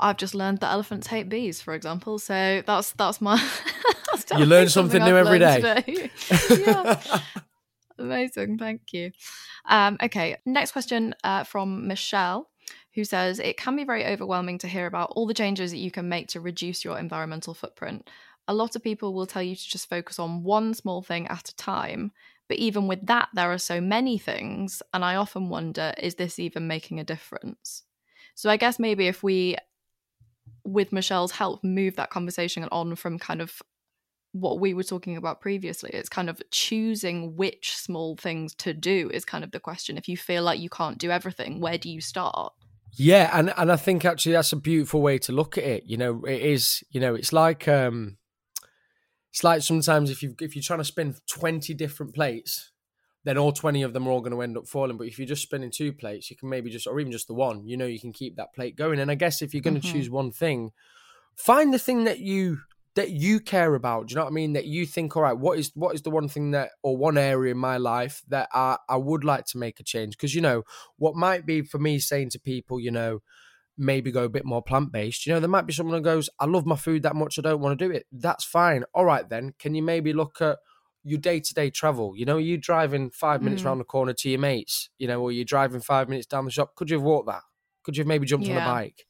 [0.00, 2.18] I've just learned that elephants hate bees, for example.
[2.18, 3.36] So that's that's my.
[4.12, 6.10] that's You learn definitely something new every day.
[6.50, 7.20] yeah.
[7.98, 9.12] Amazing, thank you.
[9.66, 12.50] Um, okay, next question uh, from Michelle,
[12.94, 15.90] who says it can be very overwhelming to hear about all the changes that you
[15.90, 18.10] can make to reduce your environmental footprint.
[18.48, 21.48] A lot of people will tell you to just focus on one small thing at
[21.48, 22.12] a time,
[22.48, 26.38] but even with that, there are so many things, and I often wonder is this
[26.38, 27.84] even making a difference?
[28.34, 29.56] So I guess maybe if we,
[30.64, 33.62] with Michelle's help, move that conversation on from kind of
[34.34, 39.08] what we were talking about previously, it's kind of choosing which small things to do
[39.14, 39.96] is kind of the question.
[39.96, 42.52] If you feel like you can't do everything, where do you start?
[42.96, 45.84] Yeah, and and I think actually that's a beautiful way to look at it.
[45.86, 46.82] You know, it is.
[46.90, 48.18] You know, it's like um,
[49.32, 52.72] it's like sometimes if you if you're trying to spin twenty different plates,
[53.24, 54.96] then all twenty of them are all going to end up falling.
[54.96, 57.34] But if you're just spinning two plates, you can maybe just or even just the
[57.34, 57.66] one.
[57.66, 59.00] You know, you can keep that plate going.
[59.00, 59.92] And I guess if you're going to Mhm.
[59.92, 60.72] choose one thing,
[61.34, 62.58] find the thing that you
[62.94, 64.06] that you care about.
[64.06, 64.52] Do you know what I mean?
[64.52, 67.18] That you think, all right, what is what is the one thing that or one
[67.18, 70.16] area in my life that I, I would like to make a change?
[70.16, 70.62] Because you know,
[70.96, 73.18] what might be for me saying to people, you know,
[73.76, 75.26] maybe go a bit more plant based.
[75.26, 77.42] You know, there might be someone who goes, I love my food that much, I
[77.42, 78.06] don't want to do it.
[78.12, 78.84] That's fine.
[78.94, 80.58] All right, then, can you maybe look at
[81.04, 82.14] your day to day travel?
[82.16, 83.66] You know, you driving five minutes Mm.
[83.66, 86.50] around the corner to your mates, you know, or you're driving five minutes down the
[86.50, 86.74] shop.
[86.74, 87.42] Could you have walked that?
[87.84, 89.06] Could you have maybe jumped on a bike?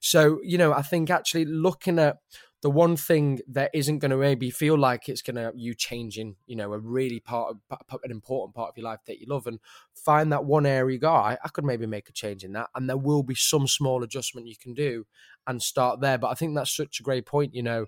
[0.00, 2.18] So, you know, I think actually looking at
[2.60, 6.36] the one thing that isn't going to maybe feel like it's going to you changing,
[6.46, 9.46] you know, a really part of an important part of your life that you love,
[9.46, 9.60] and
[9.94, 12.68] find that one area you go, I, I could maybe make a change in that,
[12.74, 15.06] and there will be some small adjustment you can do,
[15.46, 16.18] and start there.
[16.18, 17.54] But I think that's such a great point.
[17.54, 17.86] You know,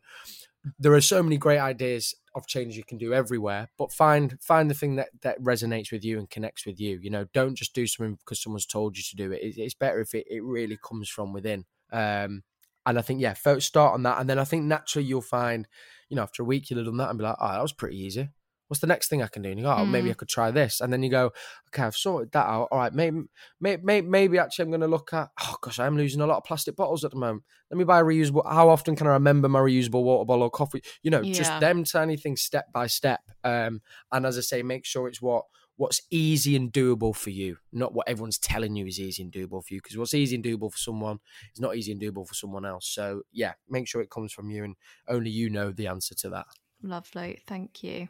[0.78, 4.70] there are so many great ideas of change you can do everywhere, but find find
[4.70, 6.98] the thing that that resonates with you and connects with you.
[7.02, 9.42] You know, don't just do something because someone's told you to do it.
[9.42, 11.64] it it's better if it, it really comes from within.
[11.92, 12.42] Um,
[12.86, 14.20] and I think, yeah, start on that.
[14.20, 15.68] And then I think naturally you'll find,
[16.08, 17.72] you know, after a week you'll have done that and be like, oh, that was
[17.72, 18.28] pretty easy.
[18.70, 19.50] What's the next thing I can do?
[19.50, 20.12] And you go, oh, maybe Mm.
[20.12, 20.80] I could try this.
[20.80, 21.32] And then you go,
[21.68, 22.68] okay, I've sorted that out.
[22.70, 23.22] All right, maybe,
[23.60, 26.44] maybe, maybe actually I'm going to look at, oh gosh, I'm losing a lot of
[26.44, 27.42] plastic bottles at the moment.
[27.68, 28.48] Let me buy a reusable.
[28.48, 30.82] How often can I remember my reusable water bottle or coffee?
[31.02, 33.20] You know, just them tiny things step by step.
[33.42, 35.46] Um, and as I say, make sure it's what
[35.76, 39.64] what's easy and doable for you, not what everyone's telling you is easy and doable
[39.64, 39.80] for you.
[39.80, 41.20] Because what's easy and doable for someone
[41.54, 42.86] is not easy and doable for someone else.
[42.86, 44.76] So yeah, make sure it comes from you, and
[45.08, 46.46] only you know the answer to that.
[46.82, 48.08] Lovely, thank you.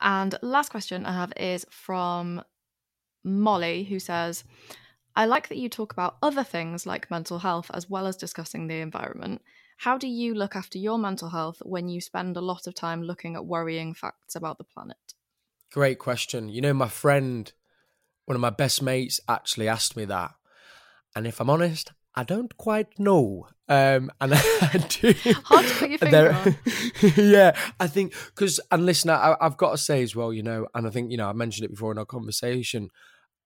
[0.00, 2.42] And last question I have is from
[3.24, 4.44] Molly, who says,
[5.16, 8.66] I like that you talk about other things like mental health as well as discussing
[8.66, 9.42] the environment.
[9.78, 13.02] How do you look after your mental health when you spend a lot of time
[13.02, 14.96] looking at worrying facts about the planet?
[15.72, 16.48] Great question.
[16.48, 17.52] You know, my friend,
[18.24, 20.32] one of my best mates, actually asked me that,
[21.16, 23.48] and if I'm honest, I don't quite know.
[23.68, 25.14] Um, and I do.
[25.44, 26.56] Hard to put your finger on.
[27.16, 30.66] yeah, I think because and listen, I, I've got to say as well, you know,
[30.74, 32.90] and I think you know I mentioned it before in our conversation.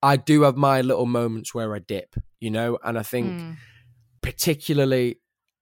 [0.02, 3.56] I do have my little moments where I dip, you know, and I think Mm.
[4.22, 5.18] particularly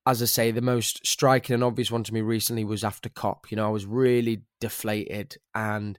[0.08, 3.50] as I say, the most striking and obvious one to me recently was after COP.
[3.50, 5.98] You know, I was really deflated and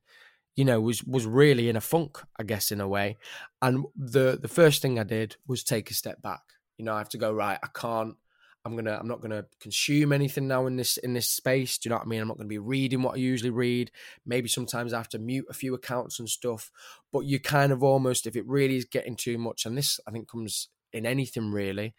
[0.55, 3.17] you know was was really in a funk, I guess, in a way.
[3.61, 6.41] And the the first thing I did was take a step back.
[6.78, 7.59] You know, I have to go right.
[7.61, 8.15] I can't.
[8.65, 8.97] I'm gonna.
[8.99, 11.78] I'm not gonna consume anything now in this in this space.
[11.78, 12.21] Do you know what I mean?
[12.21, 13.91] I'm not gonna be reading what I usually read.
[14.25, 16.69] Maybe sometimes I have to mute a few accounts and stuff.
[17.13, 20.11] But you kind of almost, if it really is getting too much, and this I
[20.11, 21.95] think comes in anything really,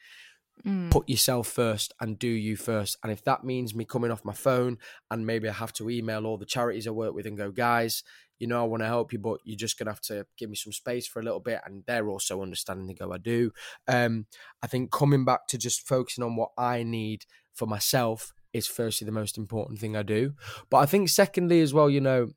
[0.67, 0.91] Mm.
[0.91, 2.97] put yourself first and do you first.
[3.03, 4.79] And if that means me coming off my phone
[5.11, 8.03] and maybe I have to email all the charities I work with and go, guys,
[8.39, 10.49] you know, I want to help you, but you're just going to have to give
[10.51, 11.61] me some space for a little bit.
[11.65, 12.87] And they're also understanding.
[12.87, 13.51] They go, I do.
[13.87, 14.27] Um,
[14.63, 19.05] I think coming back to just focusing on what I need for myself is firstly
[19.05, 20.35] the most important thing I do.
[20.71, 22.29] But I think secondly as well, you know,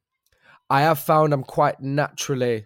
[0.70, 2.66] I have found I'm quite naturally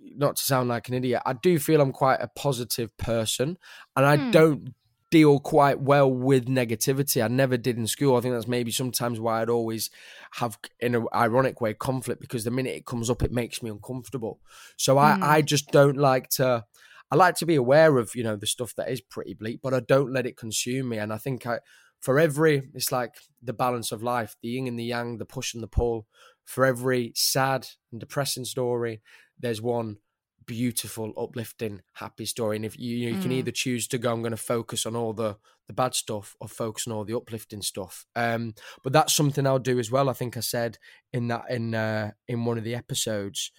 [0.00, 3.58] not to sound like an idiot, I do feel I'm quite a positive person
[3.96, 4.30] and I Hmm.
[4.30, 4.74] don't
[5.10, 7.22] deal quite well with negativity.
[7.22, 8.16] I never did in school.
[8.16, 9.90] I think that's maybe sometimes why I'd always
[10.34, 13.70] have, in an ironic way, conflict because the minute it comes up, it makes me
[13.70, 14.40] uncomfortable.
[14.76, 15.22] So I, Hmm.
[15.22, 16.64] I just don't like to.
[17.12, 19.74] I like to be aware of you know the stuff that is pretty bleak, but
[19.74, 20.98] I don't let it consume me.
[20.98, 21.58] And I think I,
[21.98, 25.52] for every, it's like the balance of life, the yin and the yang, the push
[25.52, 26.06] and the pull.
[26.50, 29.02] For every sad and depressing story,
[29.38, 29.98] there's one
[30.46, 32.56] beautiful, uplifting, happy story.
[32.56, 33.34] And if you you, can Mm.
[33.34, 35.36] either choose to go, I'm going to focus on all the
[35.68, 38.04] the bad stuff, or focus on all the uplifting stuff.
[38.16, 40.08] Um, but that's something I'll do as well.
[40.08, 40.78] I think I said
[41.12, 43.52] in that in uh, in one of the episodes.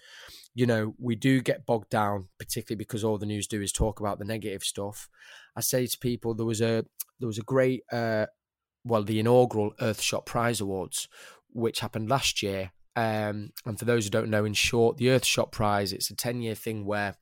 [0.54, 4.00] You know, we do get bogged down, particularly because all the news do is talk
[4.00, 5.08] about the negative stuff.
[5.56, 6.84] I say to people, there was a
[7.20, 8.26] there was a great, uh,
[8.84, 11.08] well, the inaugural Earthshot Prize Awards,
[11.54, 12.72] which happened last year.
[12.96, 16.42] Um, and for those who don't know, in short, the Earthshot Prize, it's a 10
[16.42, 17.16] year thing where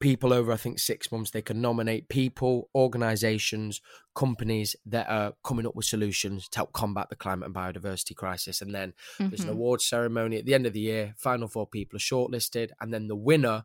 [0.00, 3.80] people over, I think, six months, they can nominate people, organizations,
[4.14, 8.62] companies that are coming up with solutions to help combat the climate and biodiversity crisis.
[8.62, 9.52] And then there's an Mhm.
[9.52, 11.14] award ceremony at the end of the year.
[11.18, 13.64] Final four people are shortlisted, and then the winner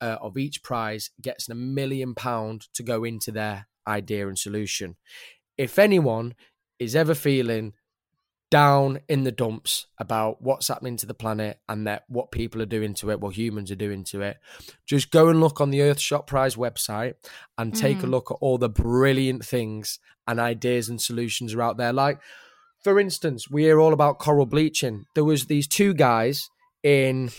[0.00, 4.96] uh, of each prize gets a million pound to go into their idea and solution.
[5.56, 6.34] If anyone
[6.80, 7.74] is ever feeling
[8.52, 12.66] down in the dumps about what's happening to the planet and that what people are
[12.66, 14.36] doing to it, what humans are doing to it,
[14.84, 17.14] just go and look on the Earth Earthshot Prize website
[17.56, 18.10] and take a Mm.
[18.10, 19.98] look at all the brilliant things
[20.28, 21.94] and ideas and solutions are out there.
[21.94, 22.18] Like,
[22.84, 25.06] for instance, we hear all about coral bleaching.
[25.14, 26.50] There was these two guys
[26.82, 27.30] in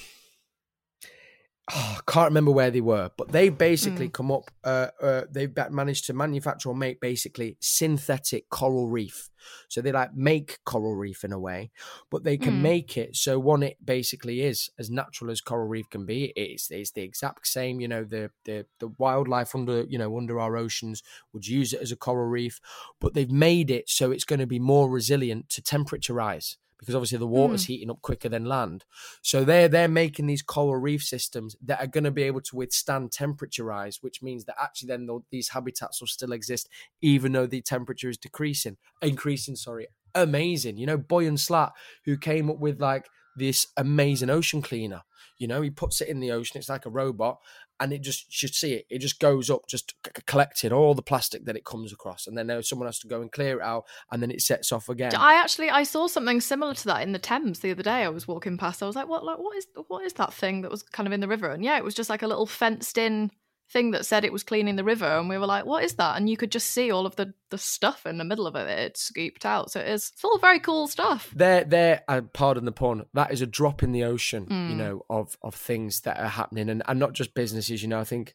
[1.72, 4.52] oh, I can't remember where they were, but they basically come up.
[4.64, 9.30] Uh, uh, they've managed to manufacture or make basically synthetic coral reef.
[9.70, 11.72] So they like make coral reef in a way,
[12.10, 12.62] but they can Mm.
[12.62, 16.34] make it so one it basically is as natural as coral reef can be.
[16.36, 17.80] It's it's the exact same.
[17.80, 21.02] You know the the the wildlife under you know under our oceans
[21.34, 22.60] would use it as a coral reef,
[23.00, 26.96] but they've made it so it's going to be more resilient to temperature rise because
[26.96, 27.68] obviously the water's mm.
[27.68, 28.86] heating up quicker than land.
[29.22, 32.56] So they're they're making these coral reef systems that are going to be able to
[32.56, 36.70] withstand temperature rise, which means that actually then these habitats will still exist
[37.02, 39.56] even though the temperature is decreasing, increasing.
[39.56, 40.78] Sorry, amazing.
[40.78, 41.72] You know, Boyan Slat
[42.06, 45.02] who came up with like this amazing ocean cleaner.
[45.38, 46.60] You know, he puts it in the ocean.
[46.60, 47.40] It's like a robot,
[47.84, 48.86] and it just you should see it.
[48.90, 52.38] It just goes up, just c- collecting all the plastic that it comes across, and
[52.38, 55.14] then someone has to go and clear it out, and then it sets off again.
[55.14, 58.04] I actually I saw something similar to that in the Thames the other day.
[58.04, 58.82] I was walking past.
[58.82, 59.26] I was like, "What?
[59.26, 61.64] Like, what is what is that thing that was kind of in the river?" And
[61.64, 63.32] yeah, it was just like a little fenced-in
[63.74, 65.06] thing that said it was cleaning the river.
[65.06, 67.34] And we were like, "What is that?" And you could just see all of the
[67.50, 68.68] the stuff in the middle of it.
[68.70, 69.72] It scooped out.
[69.72, 71.32] So it is it's all very cool stuff.
[71.36, 74.78] They're, they're, uh, pardon the pun, that is a drop in the ocean, you Mm.
[74.78, 78.06] know, of, of things that are happening and, and not just businesses, you know, I
[78.06, 78.34] think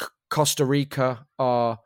[0.00, 1.80] C- Costa Rica are,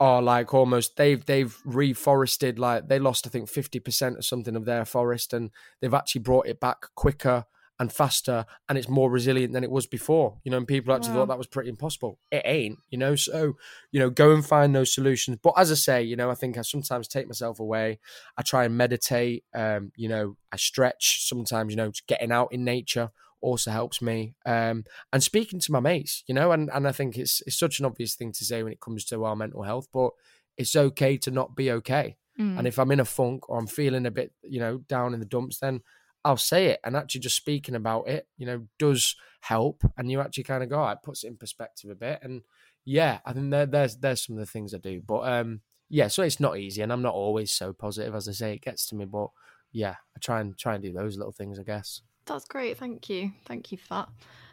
[0.00, 4.64] are like almost, they've, they've reforested, like they lost, I think 50% or something of
[4.64, 5.50] their forest and
[5.80, 7.44] they've actually brought it back quicker
[7.80, 11.12] and faster and it's more resilient than it was before, you know, and people actually
[11.14, 11.20] Wow.
[11.22, 12.20] thought that was pretty impossible.
[12.30, 13.56] It ain't, you know, so,
[13.90, 15.38] you know, go and find those solutions.
[15.42, 17.98] But as I say, you know, I think I sometimes take myself away.
[18.36, 19.44] I try and meditate.
[19.54, 21.26] Um, you know, I stretch.
[21.26, 23.10] Sometimes, you know, just getting out in nature
[23.40, 24.34] also helps me.
[24.46, 27.80] Um, and speaking to my mates, you know, and, and I think it's it's such
[27.80, 30.12] an obvious thing to say when it comes to our mental health, but
[30.56, 32.16] it's okay to not be okay.
[32.38, 32.58] Mm.
[32.58, 35.20] And if I'm in a funk or I'm feeling a bit, you know, down in
[35.20, 35.82] the dumps, then
[36.24, 36.80] I'll say it.
[36.84, 39.82] And actually just speaking about it, you know, does help.
[39.96, 42.20] And you actually kind of go, "Oh, it puts it in perspective a bit.
[42.22, 42.42] And
[42.84, 45.00] yeah, I think there, there's there's some of the things I do.
[45.06, 48.32] But um, yeah, so it's not easy, and I'm not always so positive as I
[48.32, 48.54] say.
[48.54, 49.28] It gets to me, but
[49.72, 52.00] yeah, I try and try and do those little things, I guess.
[52.26, 52.78] That's great.
[52.78, 53.32] Thank you.
[53.44, 54.08] Thank you for that.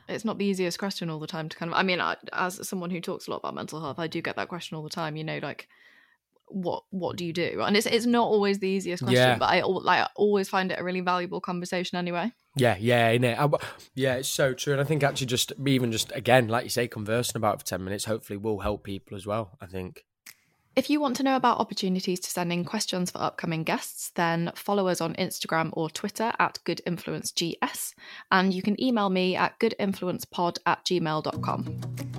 [0.09, 1.78] it's not the easiest question all the time to kind of.
[1.78, 4.36] I mean, I, as someone who talks a lot about mental health, I do get
[4.36, 5.15] that question all the time.
[5.15, 5.67] You know, like
[6.54, 7.62] what what do you do?
[7.62, 9.38] And it's it's not always the easiest question, Yeah.
[9.38, 12.32] but I like I always find it a really valuable conversation anyway.
[12.56, 13.38] Yeah, yeah, innit?
[13.38, 14.74] I- yeah, it's so true.
[14.74, 17.66] And I think actually just even just again, like you say, conversing about it for
[17.66, 19.58] ten minutes hopefully will help people as well.
[19.62, 20.06] I think.
[20.74, 24.54] If you want to know about opportunities to send in questions for upcoming guests, then
[24.56, 27.93] follow us on Instagram or Twitter at goodinfluencegs,
[28.32, 32.11] and you can email me at goodinfluencepod at gmail.com.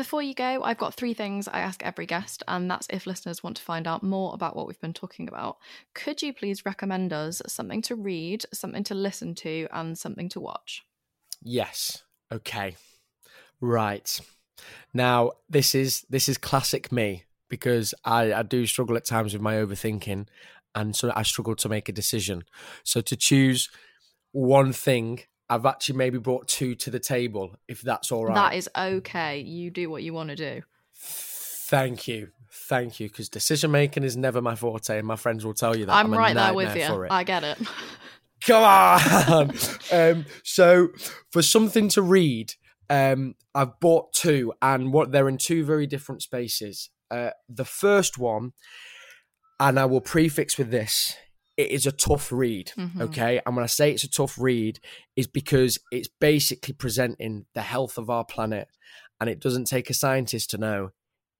[0.00, 3.42] Before you go, I've got three things I ask every guest, and that's if listeners
[3.42, 5.58] want to find out more about what we've been talking about.
[5.92, 10.40] Could you please recommend us something to read, something to listen to, and something to
[10.40, 10.86] watch?
[11.42, 12.02] Yes.
[12.32, 12.76] Okay.
[13.60, 14.18] Right.
[14.94, 19.42] Now this is this is classic me because I, I do struggle at times with
[19.42, 20.28] my overthinking
[20.74, 22.44] and so I struggle to make a decision.
[22.84, 23.68] So to choose
[24.32, 28.34] one thing, I've actually maybe brought two to the table, if that's all right.
[28.34, 29.40] That is okay.
[29.40, 30.62] You do what you want to do.
[30.94, 32.28] Thank you.
[32.52, 33.08] Thank you.
[33.08, 35.92] Because decision making is never my forte, and my friends will tell you that.
[35.92, 37.08] I'm, a right there with you.
[37.10, 37.58] I get it.
[38.42, 39.50] Come on.
[39.92, 40.88] um, so
[41.32, 42.54] for something to read,
[42.88, 46.90] um, I've bought two, and what they're in two very different spaces.
[47.10, 48.52] Uh, the first one,
[49.58, 51.16] and I will prefix with this.
[51.60, 53.00] It is a tough read, Mhm.
[53.06, 53.40] okay?
[53.44, 54.80] And when I say it's a tough read,
[55.16, 58.68] is because it's basically presenting the health of our planet,
[59.20, 60.90] and it doesn't take a scientist to know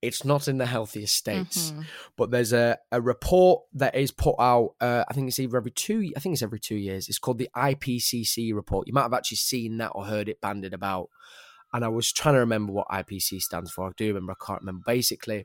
[0.03, 1.85] it's not in the healthiest states Mhm.
[2.17, 5.71] but there's a, a report that is put out uh, i think it's either every
[5.87, 9.13] two i think it's every two years it's called the ipcc report you might have
[9.13, 11.11] actually seen that or heard it banded about
[11.75, 14.63] and i was trying to remember what ipc stands for i do remember i can't
[14.63, 15.45] remember basically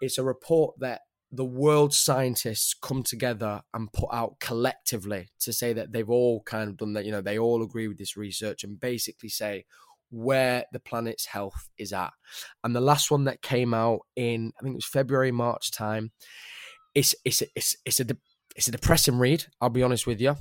[0.00, 1.02] it's a report that
[1.34, 6.68] the world scientists come together and put out collectively to say that they've all kind
[6.68, 9.64] of done that you know they all agree with this research and basically say
[10.10, 12.12] where the planet's health is at
[12.62, 16.12] and the last one that came out in I think it was February March time.
[16.94, 18.06] It's it's a- it's it's a
[18.54, 19.46] it's a depressing read.
[19.62, 20.36] I'll be honest with you,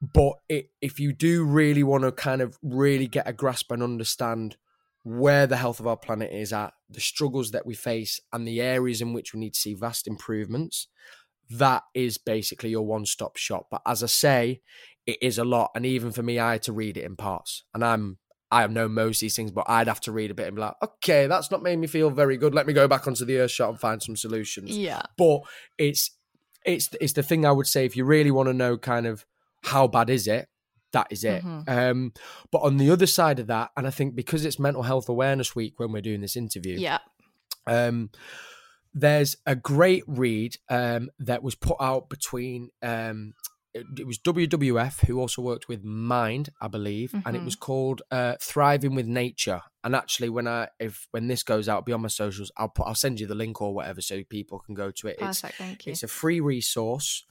[0.00, 3.82] but it, if you do really want to kind of really get a grasp and
[3.82, 4.56] understand
[5.02, 8.60] where the health of our planet is at, the struggles that we face, and the
[8.60, 10.88] areas in which we need to see vast improvements,
[11.50, 13.66] that is basically your one stop shop.
[13.70, 14.60] But as I say,
[15.06, 17.64] it is a lot, and even for me, I had to read it in parts,
[17.74, 18.18] and I'm
[18.52, 20.54] I have know most of these things, but I'd have to read a bit and
[20.54, 22.54] be like, okay, that's not made me feel very good.
[22.54, 24.76] Let me go back onto the earth shot and find some solutions.
[24.76, 25.00] Yeah.
[25.16, 25.40] But
[25.78, 26.10] it's
[26.66, 29.24] it's it's the thing I would say if you really want to know kind of
[29.64, 30.48] how bad is it,
[30.92, 31.42] that is it.
[31.44, 31.68] Mhm.
[31.68, 32.12] Um,
[32.50, 35.54] but on the other side of that, and I think because it's Mental Health Awareness
[35.56, 36.98] Week when we're doing this interview, Yeah.
[37.66, 38.10] um,
[38.94, 43.34] there's a great read um, that was put out between um,
[43.74, 48.02] it, it was WWF who also worked with Mind, I believe, and it was called
[48.10, 52.08] uh, "Thriving with Nature." And actually, when I if when this goes out beyond my
[52.10, 55.06] socials, I'll put I'll send you the link or whatever so people can go to
[55.08, 55.14] it.
[55.16, 55.92] It's- Thank you.
[55.92, 57.24] it's a free resource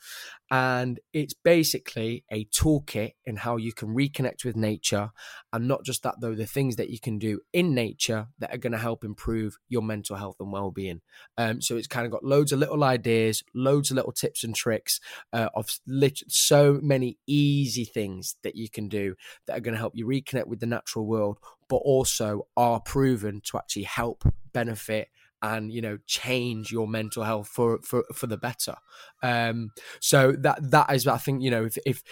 [0.52, 5.12] and it's basically a toolkit in how you can reconnect with nature.
[5.54, 8.58] And not just that, though, the things that you can do in nature that are
[8.58, 11.00] going to help improve your mental health and well being.
[11.38, 14.54] Um, so it's kind of got loads of little ideas, loads of little tips and
[14.54, 15.00] tricks
[15.32, 19.16] uh, of lit- so many easy things that you can do
[19.48, 21.40] that are going to help you reconnect with the natural world,
[21.70, 25.08] but also are proven to actually help benefit
[25.42, 28.76] and you know change your mental health for for for the better.
[29.24, 32.04] Um so that that is i think you know if if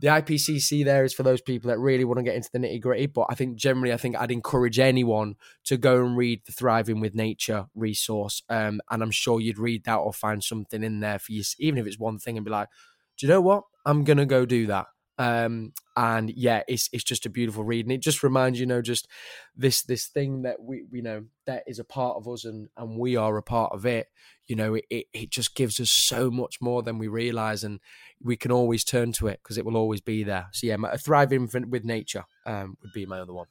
[0.00, 2.80] the ipcc there is for those people that really want to get into the nitty
[2.80, 6.52] gritty but i think generally i think i'd encourage anyone to go and read the
[6.52, 11.00] thriving with nature resource um and i'm sure you'd read that or find something in
[11.00, 12.68] there for you even if it's one thing and be like
[13.16, 13.64] do you know what?
[13.86, 14.86] I'm gonna go do that
[15.18, 17.86] um and yeah it's it's just a beautiful read.
[17.86, 19.08] And it just reminds you know just
[19.56, 22.98] this this thing that we we know that is a part of us and and
[22.98, 24.08] we are a part of it.
[24.46, 27.80] You know it it, it just gives us so much more than we realize and
[28.20, 30.48] we can always turn to it because it will always be there.
[30.52, 33.46] So yeah my, thriving with nature um would be my other one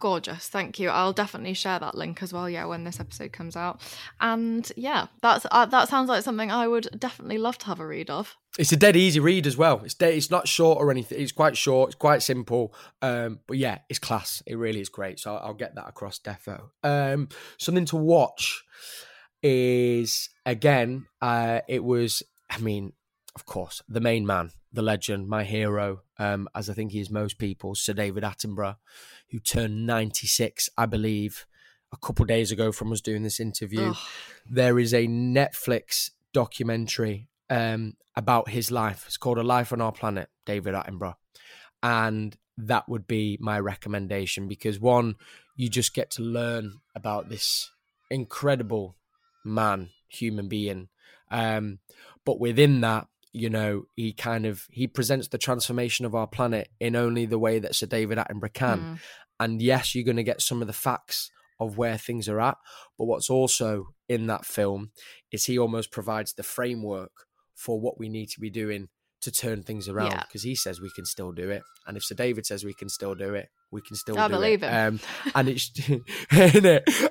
[0.00, 0.88] Gorgeous, thank you.
[0.88, 2.48] I'll definitely share that link as well.
[2.48, 3.80] Yeah, when this episode comes out,
[4.20, 7.86] and yeah, that's uh, that sounds like something I would definitely love to have a
[7.86, 8.34] read of.
[8.58, 11.32] it's a dead easy read as well it's dead, it's not short or anything it's
[11.32, 15.36] quite short it's quite simple um but yeah it's class it really is great so
[15.36, 17.28] i'll, get that across defo um
[17.58, 18.64] something to watch
[19.42, 22.92] is again uh it was i mean
[23.36, 27.10] of course the main man the legend my hero um as i think he is
[27.10, 28.76] most people sir david attenborough
[29.30, 31.46] who turned 96 i believe
[31.92, 33.92] a couple days ago from us doing this interview.
[34.48, 39.04] There is a netflix documentary um about his life.
[39.06, 41.16] It's called a life on our planet david attenborough.
[41.82, 45.14] And that would be my recommendation because one,
[45.56, 47.70] you just get to learn about this
[48.10, 48.96] incredible
[49.44, 50.88] man, human being.
[51.30, 51.78] Um,
[52.24, 56.68] but within that, you know, he kind of he presents the transformation of our planet
[56.80, 58.78] in only the way that Sir David Attenborough can.
[58.78, 58.98] Mm.
[59.38, 62.56] And yes, you're going to get some of the facts of where things are at.
[62.98, 64.90] But what's also in that film
[65.30, 67.12] is he almost provides the framework
[67.54, 68.88] for what we need to be doing
[69.20, 70.50] to turn things around because yeah.
[70.50, 71.62] he says we can still do it.
[71.86, 74.62] And if Sir David says we can still do it, we can still I believe
[74.62, 74.66] it.
[74.66, 75.00] Um,
[75.34, 75.70] and it's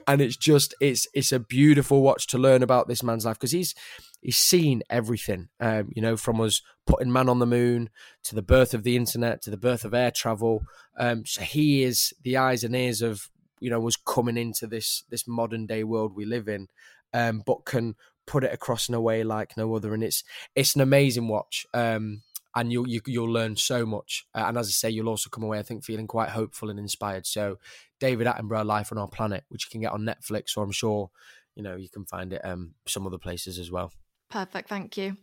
[0.08, 3.52] and it's just it's it's a beautiful watch to learn about this man's life because
[3.52, 3.74] he's
[4.22, 5.50] he's seen everything.
[5.60, 7.90] Um, you know, from us putting man on the moon
[8.24, 10.64] to the birth of the internet to the birth of air travel.
[10.98, 13.30] Um, so he is the eyes and ears of
[13.60, 16.68] you know was coming into this this modern day world we live in,
[17.14, 17.96] um, but can
[18.28, 19.94] put it across in a way like no other.
[19.94, 20.24] And it's
[20.56, 21.66] it's an amazing watch.
[21.74, 22.22] Um,
[22.56, 24.26] and you'll you, will you will learn so much.
[24.34, 26.80] Uh, and as I say, you'll also come away, I think, feeling quite hopeful and
[26.80, 27.26] inspired.
[27.26, 27.58] So,
[28.00, 31.10] David Attenborough, Life on Our Planet, which you can get on Netflix, or I'm sure
[31.56, 33.92] you know you can find it um some other places as well.
[34.30, 35.18] Perfect, thank you.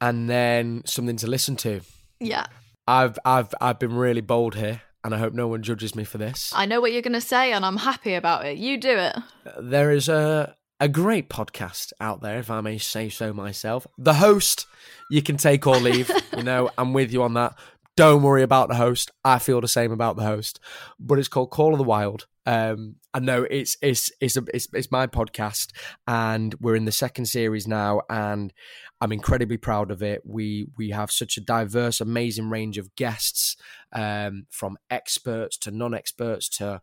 [0.00, 1.80] And then something to listen to.
[2.20, 2.46] Yeah,
[2.86, 4.82] I've I've I've been really bold here.
[5.04, 6.52] And I hope no one judges me for this.
[6.54, 8.58] I know what you're going to say, and I'm happy about it.
[8.58, 9.16] You do it.
[9.58, 13.86] There is a a great podcast out there, if I may say so myself.
[13.96, 14.66] The host,
[15.10, 16.10] you can take or leave.
[16.36, 17.54] you know, I'm with you on that.
[17.96, 19.10] Don't worry about the host.
[19.24, 20.60] I feel the same about the host.
[21.00, 22.26] But it's called Call of the Wild.
[22.46, 25.72] Um, I know it's it's it's a, it's it's my podcast,
[26.06, 28.52] and we're in the second series now, and
[29.00, 30.22] I'm incredibly proud of it.
[30.24, 33.56] We we have such a diverse, amazing range of guests,
[33.92, 36.80] um, from experts to non-experts to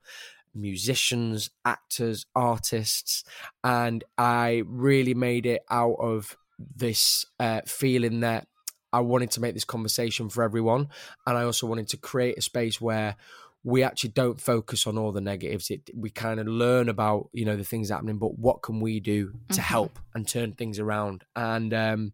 [0.56, 3.24] musicians, actors, artists,
[3.64, 8.47] and I really made it out of this uh, feeling that
[8.93, 10.88] I wanted to make this conversation for everyone,
[11.28, 13.18] and I also wanted to create a space where
[13.66, 15.72] we actually don't focus on all the negatives.
[15.72, 18.99] It, we kind of learn about you know the things happening, but what can we
[18.99, 19.62] do to mm-hmm.
[19.62, 21.26] help and turn things around?
[21.36, 22.14] And um,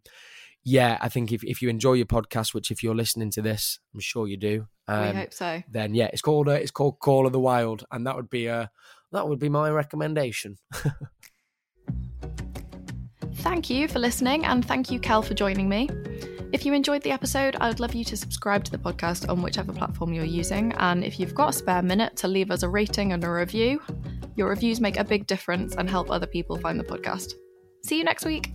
[0.64, 3.80] yeah, I think if, if you enjoy your podcast, which if you're listening to this,
[3.92, 4.66] I'm sure you do.
[4.86, 5.62] Um, we hope so.
[5.70, 8.46] Then yeah, it's called uh, it's called Call of the Wild, and that would be
[8.46, 8.66] a uh,
[9.12, 10.58] that would be my recommendation.
[13.34, 15.88] thank you for listening, and thank you, Cel, for joining me.
[16.52, 19.40] If you enjoyed the episode, I would love you to subscribe to the podcast on
[19.40, 20.72] whichever platform you're using.
[20.74, 23.80] And if you've got a spare minute to leave us a rating and a review,
[24.36, 27.32] your reviews make a big difference and help other people find the podcast.
[27.82, 28.54] See you next week.